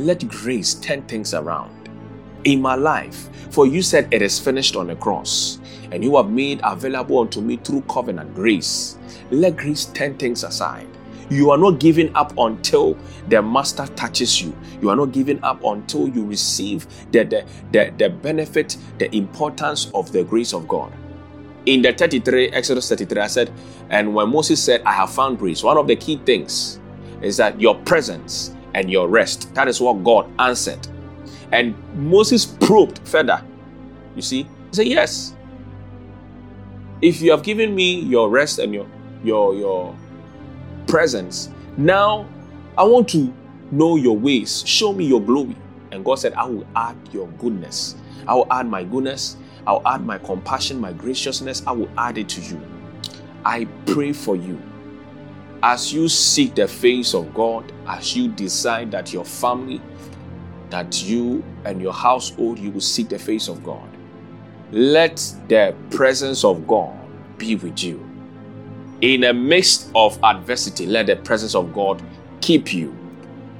[0.00, 1.88] Let grace turn things around
[2.42, 3.28] in my life.
[3.52, 5.60] For you said it is finished on the cross,
[5.92, 8.98] and you have made available unto me through covenant grace.
[9.30, 10.88] Let grace turn things aside.
[11.30, 14.56] You are not giving up until the master touches you.
[14.82, 19.88] You are not giving up until you receive the, the, the, the benefit, the importance
[19.94, 20.92] of the grace of God
[21.66, 23.52] in the 33, Exodus 33, I said,
[23.90, 26.80] and when Moses said, I have found grace, one of the key things
[27.20, 29.52] is that your presence and your rest.
[29.54, 30.86] That is what God answered.
[31.52, 33.42] And Moses probed further.
[34.14, 35.34] You see, he said, Yes.
[37.02, 38.86] If you have given me your rest and your
[39.22, 39.96] your your
[40.86, 42.26] presence, now
[42.76, 43.32] I want to
[43.70, 44.62] know your ways.
[44.66, 45.56] Show me your glory.
[45.92, 47.96] And God said, I will add your goodness.
[48.26, 49.36] I will add my goodness
[49.66, 52.60] I'll add my compassion, my graciousness, I will add it to you.
[53.44, 54.60] I pray for you.
[55.62, 59.80] As you seek the face of God, as you decide that your family,
[60.70, 63.88] that you and your household, you will seek the face of God.
[64.70, 65.16] Let
[65.48, 66.94] the presence of God
[67.38, 68.04] be with you.
[69.00, 72.02] In the midst of adversity, let the presence of God
[72.40, 72.96] keep you.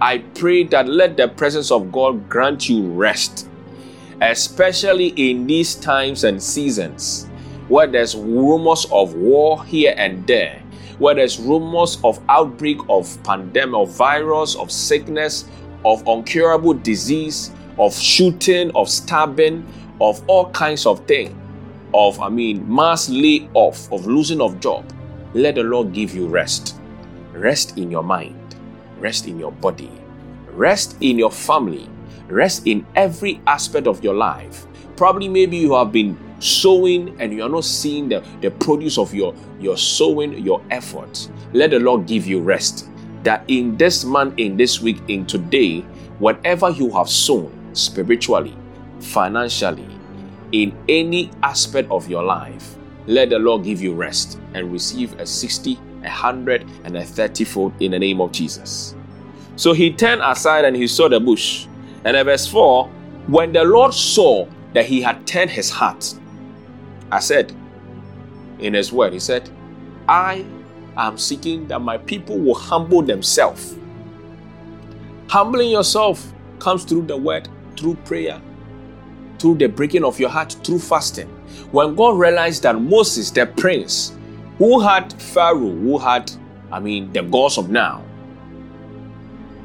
[0.01, 3.49] I pray that let the presence of God grant you rest
[4.21, 7.29] especially in these times and seasons
[7.69, 10.63] where there's rumors of war here and there,
[10.99, 15.49] where there's rumors of outbreak of pandemic, of virus, of sickness,
[15.85, 19.67] of uncurable disease, of shooting, of stabbing,
[20.01, 21.35] of all kinds of things,
[21.93, 24.85] of, I mean, mass layoff, of losing of job,
[25.35, 26.77] let the Lord give you rest.
[27.33, 28.57] Rest in your mind,
[28.99, 29.91] rest in your body,
[30.53, 31.89] rest in your family,
[32.29, 34.67] rest in every aspect of your life.
[34.97, 39.15] Probably, maybe you have been sowing and you are not seeing the, the produce of
[39.15, 41.29] your, your sowing, your effort.
[41.53, 42.89] Let the Lord give you rest.
[43.23, 45.81] That in this month, in this week, in today,
[46.19, 48.57] whatever you have sown spiritually,
[49.01, 49.89] financially,
[50.53, 55.27] in any aspect of your life, let the Lord give you rest and receive a
[55.27, 58.95] 60, a 100, and a 30 fold in the name of Jesus.
[59.57, 61.67] So he turned aside and he saw the bush.
[62.07, 62.87] And in verse 4,
[63.27, 66.15] when the Lord saw that he had turned his heart,
[67.11, 67.53] I said
[68.61, 69.51] in his word, he said,
[70.09, 70.47] I
[70.97, 73.77] am seeking that my people will humble themselves.
[75.29, 78.41] Humbling yourself comes through the word, through prayer,
[79.41, 81.27] through the breaking of your heart, through fasting.
[81.73, 84.17] When God realized that Moses, the prince,
[84.59, 86.31] who had Pharaoh, who had,
[86.71, 88.05] I mean, the gods of now,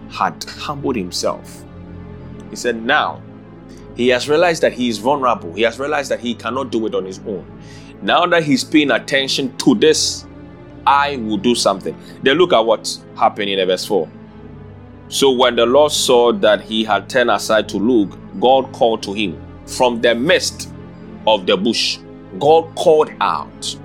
[0.10, 1.64] had humbled himself,
[2.52, 3.22] he said, Now
[3.96, 5.54] he has realized that he is vulnerable.
[5.54, 7.46] He has realized that he cannot do it on his own.
[8.02, 10.26] Now that he's paying attention to this,
[10.86, 11.98] I will do something.
[12.24, 14.10] Then look at what happened in verse 4.
[15.10, 19.14] So when the Lord saw that he had turned aside to look, God called to
[19.14, 20.74] him from the midst
[21.28, 22.00] of the bush.
[22.40, 23.78] God called out.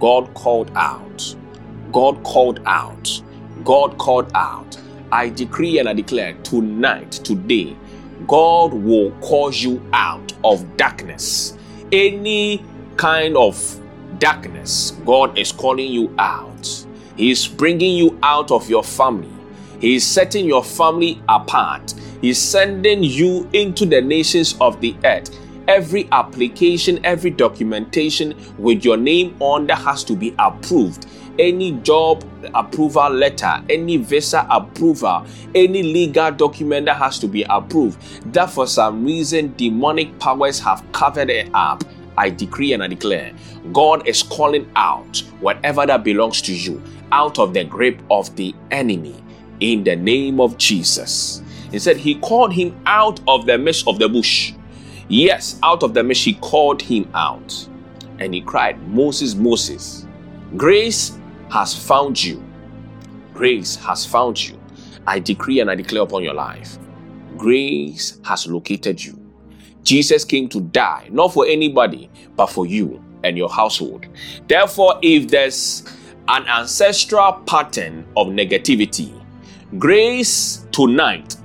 [0.00, 1.34] God called out.
[1.92, 3.22] God called out.
[3.64, 4.78] God called out.
[5.10, 7.76] I decree and I declare tonight, today,
[8.26, 11.56] God will cause you out of darkness.
[11.92, 12.64] Any
[12.96, 13.80] kind of
[14.18, 16.86] darkness, God is calling you out.
[17.16, 19.30] He is bringing you out of your family.
[19.80, 21.94] He is setting your family apart.
[22.20, 25.36] He's sending you into the nations of the earth.
[25.68, 31.06] Every application, every documentation with your name on that has to be approved
[31.38, 32.24] any job
[32.54, 38.00] approval letter, any visa approval, any legal document that has to be approved,
[38.32, 41.84] that for some reason demonic powers have covered it up.
[42.16, 43.32] I decree and I declare,
[43.72, 46.82] God is calling out whatever that belongs to you
[47.12, 49.22] out of the grip of the enemy
[49.60, 51.42] in the name of Jesus.
[51.70, 54.54] He said, He called him out of the midst of the bush.
[55.08, 57.68] Yes, out of the midst, He called him out.
[58.18, 60.06] And he cried, Moses, Moses.
[60.56, 61.17] Grace
[61.50, 62.42] has found you.
[63.34, 64.58] Grace has found you.
[65.06, 66.78] I decree and I declare upon your life.
[67.36, 69.18] Grace has located you.
[69.82, 74.06] Jesus came to die, not for anybody, but for you and your household.
[74.46, 75.84] Therefore, if there's
[76.28, 79.12] an ancestral pattern of negativity,
[79.78, 81.36] grace tonight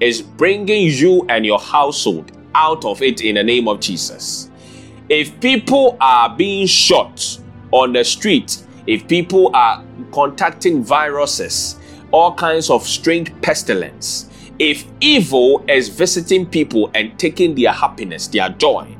[0.00, 4.50] is bringing you and your household out of it in the name of Jesus.
[5.08, 7.38] If people are being shot
[7.70, 11.76] on the street if people are contacting viruses,
[12.10, 14.28] all kinds of strange pestilence,
[14.58, 18.96] if evil is visiting people and taking their happiness, their joy,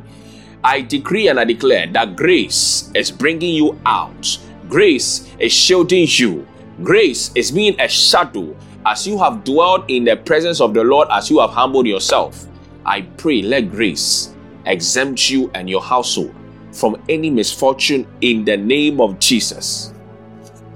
[0.64, 4.38] I decree and I declare that grace is bringing you out.
[4.68, 6.46] Grace is shielding you.
[6.82, 8.56] Grace is being a shadow
[8.86, 12.46] as you have dwelled in the presence of the Lord, as you have humbled yourself.
[12.86, 16.34] I pray, let grace exempt you and your household
[16.72, 19.92] from any misfortune in the name of Jesus.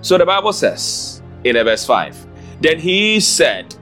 [0.02, 2.26] So the Bible says in verse 5
[2.60, 3.74] Then he said,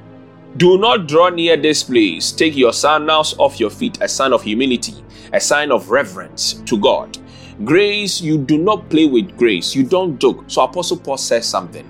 [0.56, 2.32] Do not draw near this place.
[2.32, 4.94] Take your sandals off your feet, a sign of humility,
[5.32, 7.18] a sign of reverence to God.
[7.64, 9.74] Grace, you do not play with grace.
[9.74, 10.44] You don't joke.
[10.48, 11.88] So Apostle Paul says something.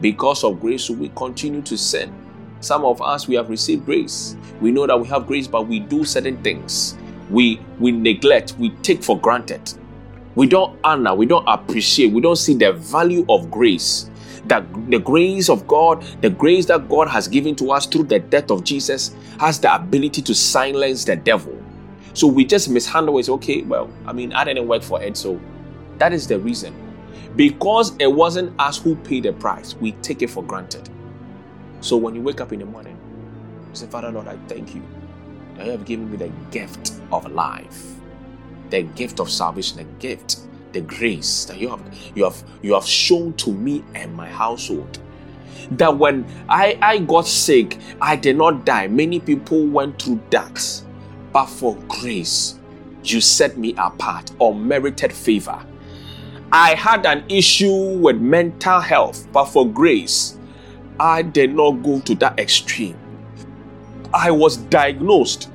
[0.00, 2.12] Because of grace, we continue to sin.
[2.60, 4.36] Some of us, we have received grace.
[4.60, 6.96] We know that we have grace, but we do certain things
[7.32, 9.72] we we neglect, we take for granted.
[10.34, 14.10] We don't honor, we don't appreciate, we don't see the value of grace.
[14.46, 18.18] That the grace of God, the grace that God has given to us through the
[18.18, 21.56] death of Jesus, has the ability to silence the devil.
[22.14, 23.28] So we just mishandle it.
[23.28, 25.40] Okay, well, I mean, I didn't work for it, so
[25.98, 26.74] that is the reason.
[27.36, 30.88] Because it wasn't us who paid the price, we take it for granted.
[31.80, 32.98] So when you wake up in the morning,
[33.70, 34.82] you say, Father Lord, I thank you
[35.58, 37.94] you have given me the gift of life,
[38.70, 40.40] the gift of salvation, the gift,
[40.72, 41.82] the grace that you have
[42.14, 44.98] you have you have shown to me and my household.
[45.72, 48.88] That when I, I got sick, I did not die.
[48.88, 50.82] Many people went through that.
[51.32, 52.58] But for grace,
[53.04, 55.64] you set me apart or merited favor.
[56.52, 60.36] I had an issue with mental health, but for grace,
[61.00, 62.98] I did not go to that extreme.
[64.14, 65.50] I was diagnosed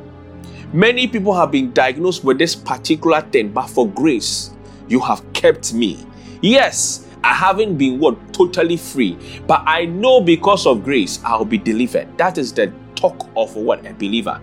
[0.74, 4.52] Many people have been diagnosed with this particular thing, but for grace,
[4.90, 6.06] you have kept me.
[6.42, 11.58] Yes, I haven't been what totally free, but I know because of grace I'll be
[11.58, 12.18] delivered.
[12.18, 14.42] That is the talk of what a believer.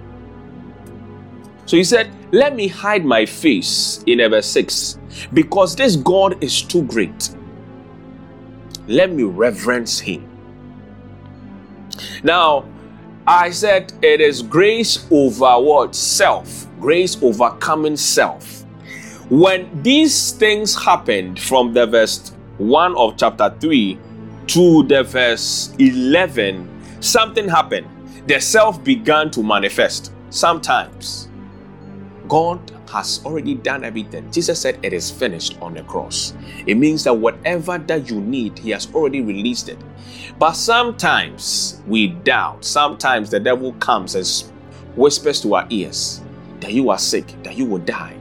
[1.67, 4.99] So he said, Let me hide my face in verse 6
[5.35, 7.37] because this God is too great.
[8.89, 10.27] Let me reverence him.
[12.23, 12.65] Now,
[13.27, 15.95] I said it is grace over what?
[15.95, 16.67] Self.
[16.79, 18.65] Grace overcoming self.
[19.31, 23.99] When these things happened from the verse 1 of chapter 3
[24.49, 26.69] to the verse 11,
[27.01, 27.87] something happened.
[28.27, 30.13] The self began to manifest.
[30.29, 31.29] Sometimes
[32.29, 32.61] God
[32.95, 34.31] has already done everything.
[34.31, 36.33] Jesus said it is finished on the cross.
[36.65, 39.79] It means that whatever that you need, He has already released it.
[40.39, 42.65] But sometimes we doubt.
[42.65, 44.27] Sometimes the devil comes and
[44.97, 46.23] whispers to our ears
[46.61, 48.17] that you are sick, that you will die,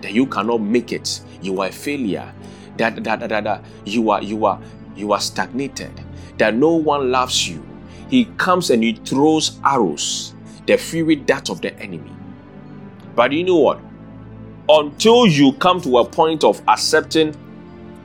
[0.00, 2.32] that you cannot make it, you are a failure,
[2.78, 4.60] that, that, that, that, that you are you are
[4.96, 5.92] you are stagnated,
[6.38, 7.64] that no one loves you.
[8.08, 10.34] He comes and he throws arrows,
[10.66, 12.12] the fury dart of the enemy.
[13.14, 13.80] But you know what?
[14.68, 17.36] Until you come to a point of accepting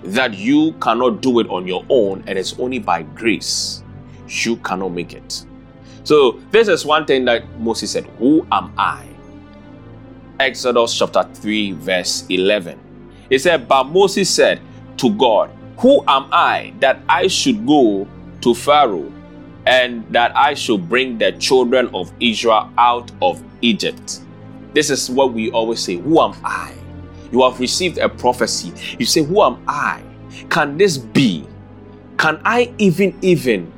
[0.04, 3.84] that you cannot do it on your own and it's only by grace,
[4.28, 5.46] you cannot make it.
[6.04, 9.08] So, this is one thing that Moses said Who am I?
[10.40, 12.80] Exodus chapter 3, verse 11.
[13.30, 14.62] He said, But Moses said
[14.98, 18.08] to God, Who am I that I should go
[18.42, 19.12] to Pharaoh
[19.66, 24.22] and that I should bring the children of Israel out of Egypt?
[24.74, 26.74] This is what we always say Who am I?
[27.32, 28.74] You have received a prophecy.
[28.98, 30.02] You say, Who am I?
[30.50, 31.48] Can this be?
[32.18, 33.72] Can I even, even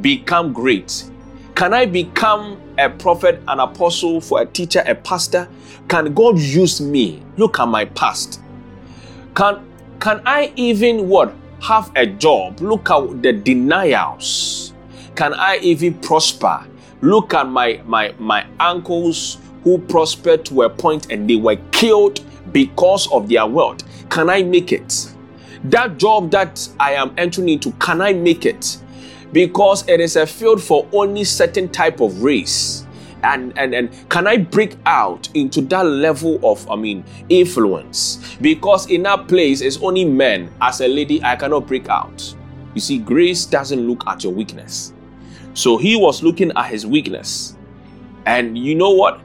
[0.00, 1.04] become great?
[1.54, 5.48] Can I become a prophet, an apostle, for a teacher, a pastor?
[5.88, 7.22] Can God use me?
[7.36, 8.40] Look at my past.
[9.34, 9.64] Can
[10.00, 12.60] can I even what have a job?
[12.60, 14.74] Look at the denials.
[15.14, 16.66] Can I even prosper?
[17.00, 22.20] Look at my my my uncles who prospered to a point and they were killed
[22.52, 23.82] because of their wealth.
[24.10, 25.12] Can I make it?
[25.64, 28.76] That job that I am entering into, can I make it?
[29.32, 32.86] Because it is a field for only certain type of race.
[33.24, 38.36] And, and and can I break out into that level of I mean influence?
[38.42, 40.52] Because in that place it's only men.
[40.60, 42.36] As a lady, I cannot break out.
[42.74, 44.92] You see, grace doesn't look at your weakness.
[45.54, 47.56] So he was looking at his weakness.
[48.26, 49.20] And you know what?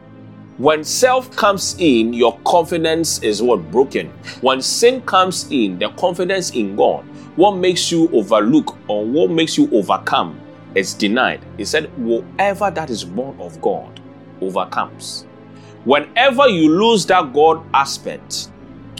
[0.59, 4.09] When self comes in, your confidence is what broken.
[4.41, 7.05] When sin comes in, the confidence in God,
[7.37, 10.37] what makes you overlook or what makes you overcome
[10.75, 11.39] is denied.
[11.55, 14.01] He said, Whoever that is born of God
[14.41, 15.25] overcomes.
[15.85, 18.49] Whenever you lose that God aspect,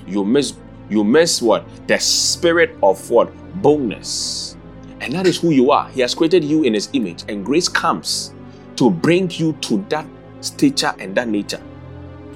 [0.07, 0.53] you miss
[0.89, 1.65] you miss what?
[1.89, 3.33] The spirit of what?
[3.61, 4.55] Boldness.
[5.01, 5.89] And that is who you are.
[5.89, 8.33] He has created you in his image, and grace comes
[8.77, 10.05] to bring you to that
[10.41, 11.61] stature and that nature.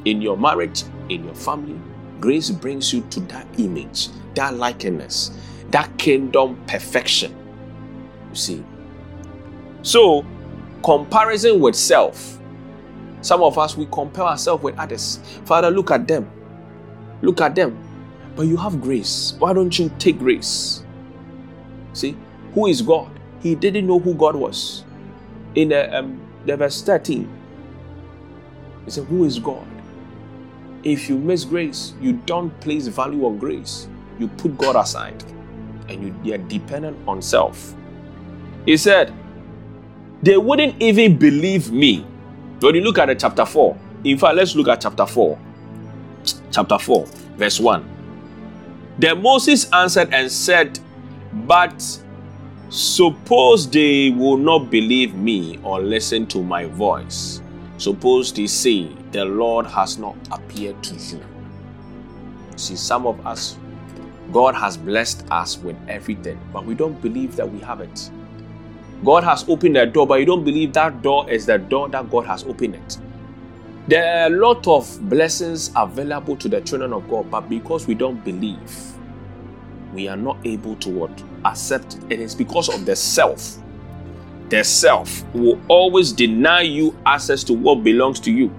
[0.05, 1.79] In your marriage, in your family,
[2.19, 5.31] grace brings you to that image, that likeness,
[5.69, 7.35] that kingdom perfection.
[8.29, 8.63] You see.
[9.81, 10.25] So,
[10.83, 12.39] comparison with self.
[13.21, 15.19] Some of us, we compare ourselves with others.
[15.45, 16.29] Father, look at them.
[17.21, 17.77] Look at them.
[18.35, 19.33] But you have grace.
[19.39, 20.83] Why don't you take grace?
[21.93, 22.17] See,
[22.53, 23.09] who is God?
[23.41, 24.83] He didn't know who God was.
[25.55, 27.29] In the, um, the verse 13,
[28.85, 29.67] he said, Who is God?
[30.83, 33.87] If you miss grace, you don't place value on grace.
[34.19, 35.23] You put God aside
[35.87, 37.73] and you, are dependent on self.
[38.65, 39.13] He said,
[40.21, 42.05] They wouldn't even believe me.
[42.59, 45.39] When you look at the chapter 4, in fact, let's look at chapter 4.
[46.51, 47.05] Chapter 4,
[47.35, 47.89] verse 1.
[48.99, 50.79] Then Moses answered and said,
[51.31, 51.81] But
[52.69, 57.42] suppose they will not believe me or listen to my voice.
[57.77, 61.21] Suppose they say, The Lord has not appeared to you.
[62.55, 63.57] See, some of us,
[64.31, 68.09] God has blessed us with everything, but we don't believe that we have it.
[69.03, 72.09] God has opened a door, but you don't believe that door is the door that
[72.09, 72.97] God has opened it.
[73.87, 77.95] There are a lot of blessings available to the children of God, but because we
[77.95, 78.93] don't believe,
[79.93, 81.23] we are not able to what?
[81.43, 82.13] Accept it.
[82.13, 83.57] It is because of the self
[84.53, 88.53] the self will always deny you access to what belongs to you.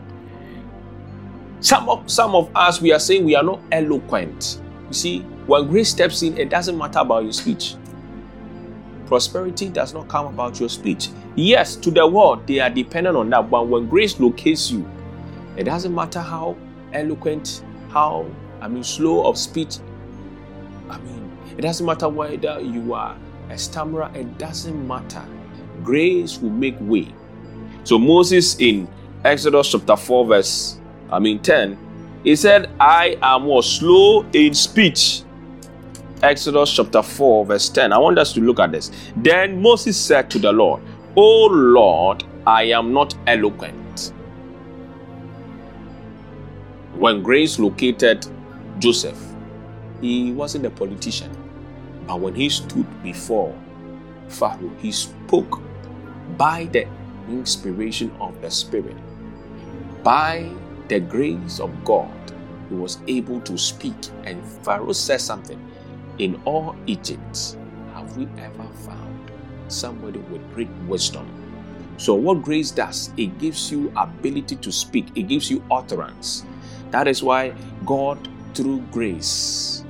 [1.61, 4.61] Some of some of us we are saying we are not eloquent.
[4.89, 7.77] You see, when grace steps in, it doesn't matter about your speech.
[9.07, 11.11] Prosperity does not come about your speech.
[11.37, 13.49] Yes, to the world, they are dependent on that.
[13.49, 14.85] But when grace locates you,
[15.57, 16.57] It doesn't matter how
[16.93, 18.27] eloquent, how,
[18.61, 19.79] I mean, slow of speech.
[20.91, 23.17] I mean, it doesn't matter whether you are
[23.49, 25.25] a stammerer, it doesn't matter.
[25.85, 27.15] Grace will make way.
[27.85, 28.89] So Moses in
[29.25, 30.81] Exodus chapter 4, verse
[31.11, 31.79] I mean 10,
[32.25, 35.23] he said, I am more slow in speech.
[36.23, 37.93] Exodus chapter 4, verse 10.
[37.93, 38.91] I want us to look at this.
[39.17, 40.83] Then Moses said to the Lord,
[41.17, 44.13] O Lord, I am not eloquent.
[46.97, 48.27] When grace located
[48.79, 49.19] Joseph,
[50.01, 51.31] he wasn't a politician.
[52.07, 53.55] But when he stood before
[54.29, 55.61] Pharaoh, he spoke
[56.37, 56.87] by the
[57.29, 58.97] inspiration of the Spirit.
[60.03, 60.51] By
[60.89, 62.11] the grace of God,
[62.69, 63.95] he was able to speak.
[64.25, 65.61] And Pharaoh said something
[66.19, 67.57] In all Egypt,
[67.95, 69.31] have we ever found
[69.69, 71.27] somebody with great wisdom?
[71.97, 76.45] So, what grace does, it gives you ability to speak, it gives you utterance.
[76.91, 77.55] That is why
[77.87, 78.19] God,
[78.55, 79.85] through grace,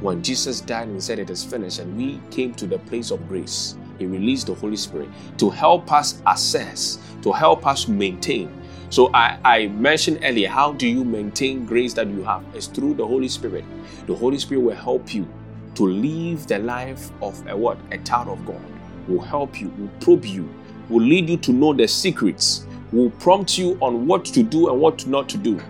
[0.00, 3.26] when Jesus died and said it is finished, and we came to the place of
[3.28, 8.50] grace, He released the Holy Spirit to help us assess, to help us maintain.
[8.90, 12.44] So I, I mentioned earlier, how do you maintain grace that you have?
[12.54, 13.64] It's through the Holy Spirit.
[14.06, 15.26] The Holy Spirit will help you
[15.74, 17.78] to live the life of a what?
[17.90, 18.60] A child of God.
[19.08, 20.48] Will help you, will probe you,
[20.88, 24.80] will lead you to know the secrets, will prompt you on what to do and
[24.80, 25.60] what not to do.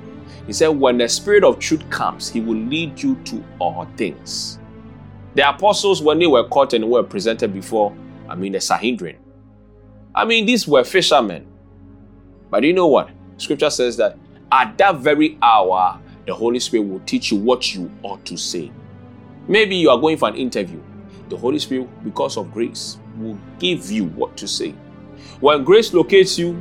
[0.47, 4.59] He said, when the Spirit of truth comes, He will lead you to all things.
[5.35, 7.97] The apostles, when they were caught and were presented before,
[8.35, 9.17] I mean, the Sanhedrin,
[10.13, 11.47] I mean, these were fishermen.
[12.51, 13.11] But you know what?
[13.37, 14.19] Scripture says that
[14.51, 18.73] at that very hour, the Holy Spirit will teach you what you ought to say.
[19.47, 20.83] Maybe you are going for an interview.
[21.29, 24.73] The Holy Spirit, because of grace, will give you what to say.
[25.39, 26.61] When grace locates you,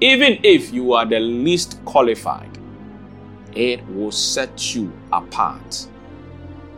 [0.00, 2.56] even if you are the least qualified,
[3.52, 5.88] it will set you apart.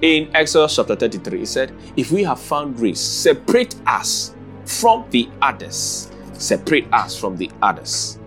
[0.01, 4.32] In Exodus chapter 33, it said, If we have found grace, separate us
[4.64, 6.12] from the others.
[6.34, 8.18] Separate us from the others.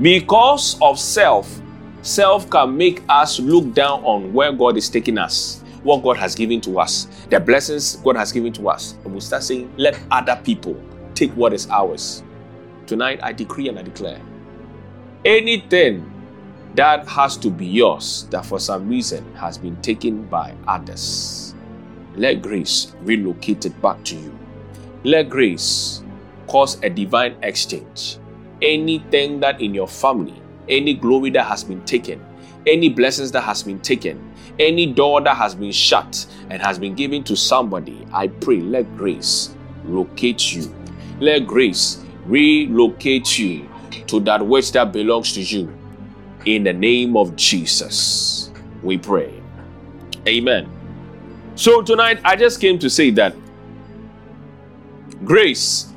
[0.00, 1.60] Because of self,
[2.02, 6.36] self can make us look down on where God is taking us, what God has
[6.36, 8.94] given to us, the blessings God has given to us.
[9.04, 10.80] And we start saying, Let other people
[11.16, 12.22] take what is ours.
[12.86, 14.20] Tonight, I decree and I declare
[15.24, 16.13] anything
[16.74, 21.54] that has to be yours that for some reason has been taken by others,
[22.16, 24.36] let grace relocate it back to you.
[25.04, 26.02] Let grace
[26.46, 28.18] cause a divine exchange.
[28.62, 32.24] Anything that in your family, any glory that has been taken,
[32.66, 36.94] any blessings that has been taken, any door that has been shut and has been
[36.94, 39.54] given to somebody, I pray let grace
[39.84, 40.74] locate you.
[41.20, 43.68] Let grace relocate you
[44.06, 45.72] to that which that belongs to you.
[46.46, 48.50] In the name of Jesus,
[48.82, 49.42] we pray.
[50.28, 50.68] Amen.
[51.54, 53.34] So tonight, I just came to say that
[55.24, 55.92] grace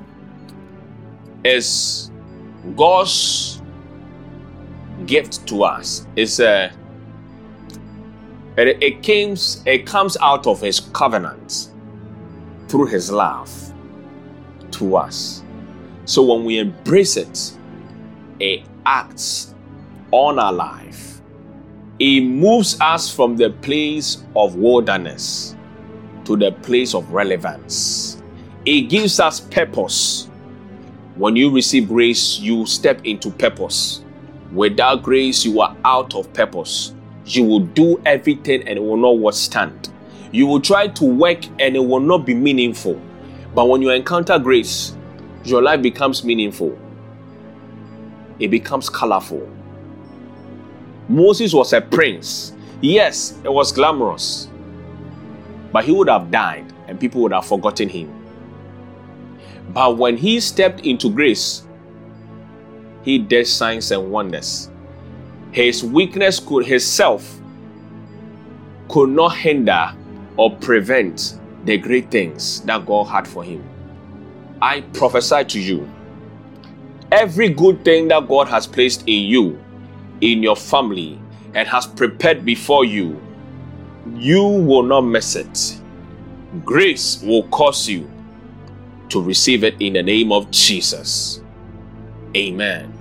[1.43, 2.11] is
[2.75, 3.61] God's
[5.05, 6.07] gift to us.
[6.15, 6.71] It's a
[8.57, 11.71] it, it comes it comes out of His covenant
[12.67, 13.51] through His love
[14.71, 15.43] to us.
[16.05, 17.51] So when we embrace it,
[18.39, 19.53] it acts
[20.11, 21.21] on our life.
[21.99, 25.55] It moves us from the place of wilderness
[26.25, 28.21] to the place of relevance.
[28.65, 30.29] It gives us purpose.
[31.15, 34.03] When you receive grace, you step into purpose.
[34.53, 36.93] Without grace, you are out of purpose.
[37.25, 39.89] You will do everything and it will not withstand.
[40.31, 43.01] You will try to work and it will not be meaningful.
[43.55, 44.95] But when you encounter grace,
[45.43, 46.77] your life becomes meaningful,
[48.39, 49.49] it becomes colorful.
[51.09, 52.53] Moses was a prince.
[52.81, 54.49] Yes, it was glamorous,
[55.71, 58.13] but he would have died and people would have forgotten him.
[59.69, 61.67] But when he stepped into grace,
[63.03, 64.69] he did signs and wonders.
[65.51, 67.39] His weakness could, his self,
[68.89, 69.93] could not hinder
[70.35, 73.63] or prevent the great things that God had for him.
[74.61, 75.89] I prophesy to you
[77.11, 79.63] every good thing that God has placed in you,
[80.21, 81.19] in your family,
[81.53, 83.21] and has prepared before you,
[84.15, 85.81] you will not miss it.
[86.63, 88.09] Grace will cause you
[89.09, 91.41] to receive it in the name of Jesus.
[92.35, 92.96] Amen.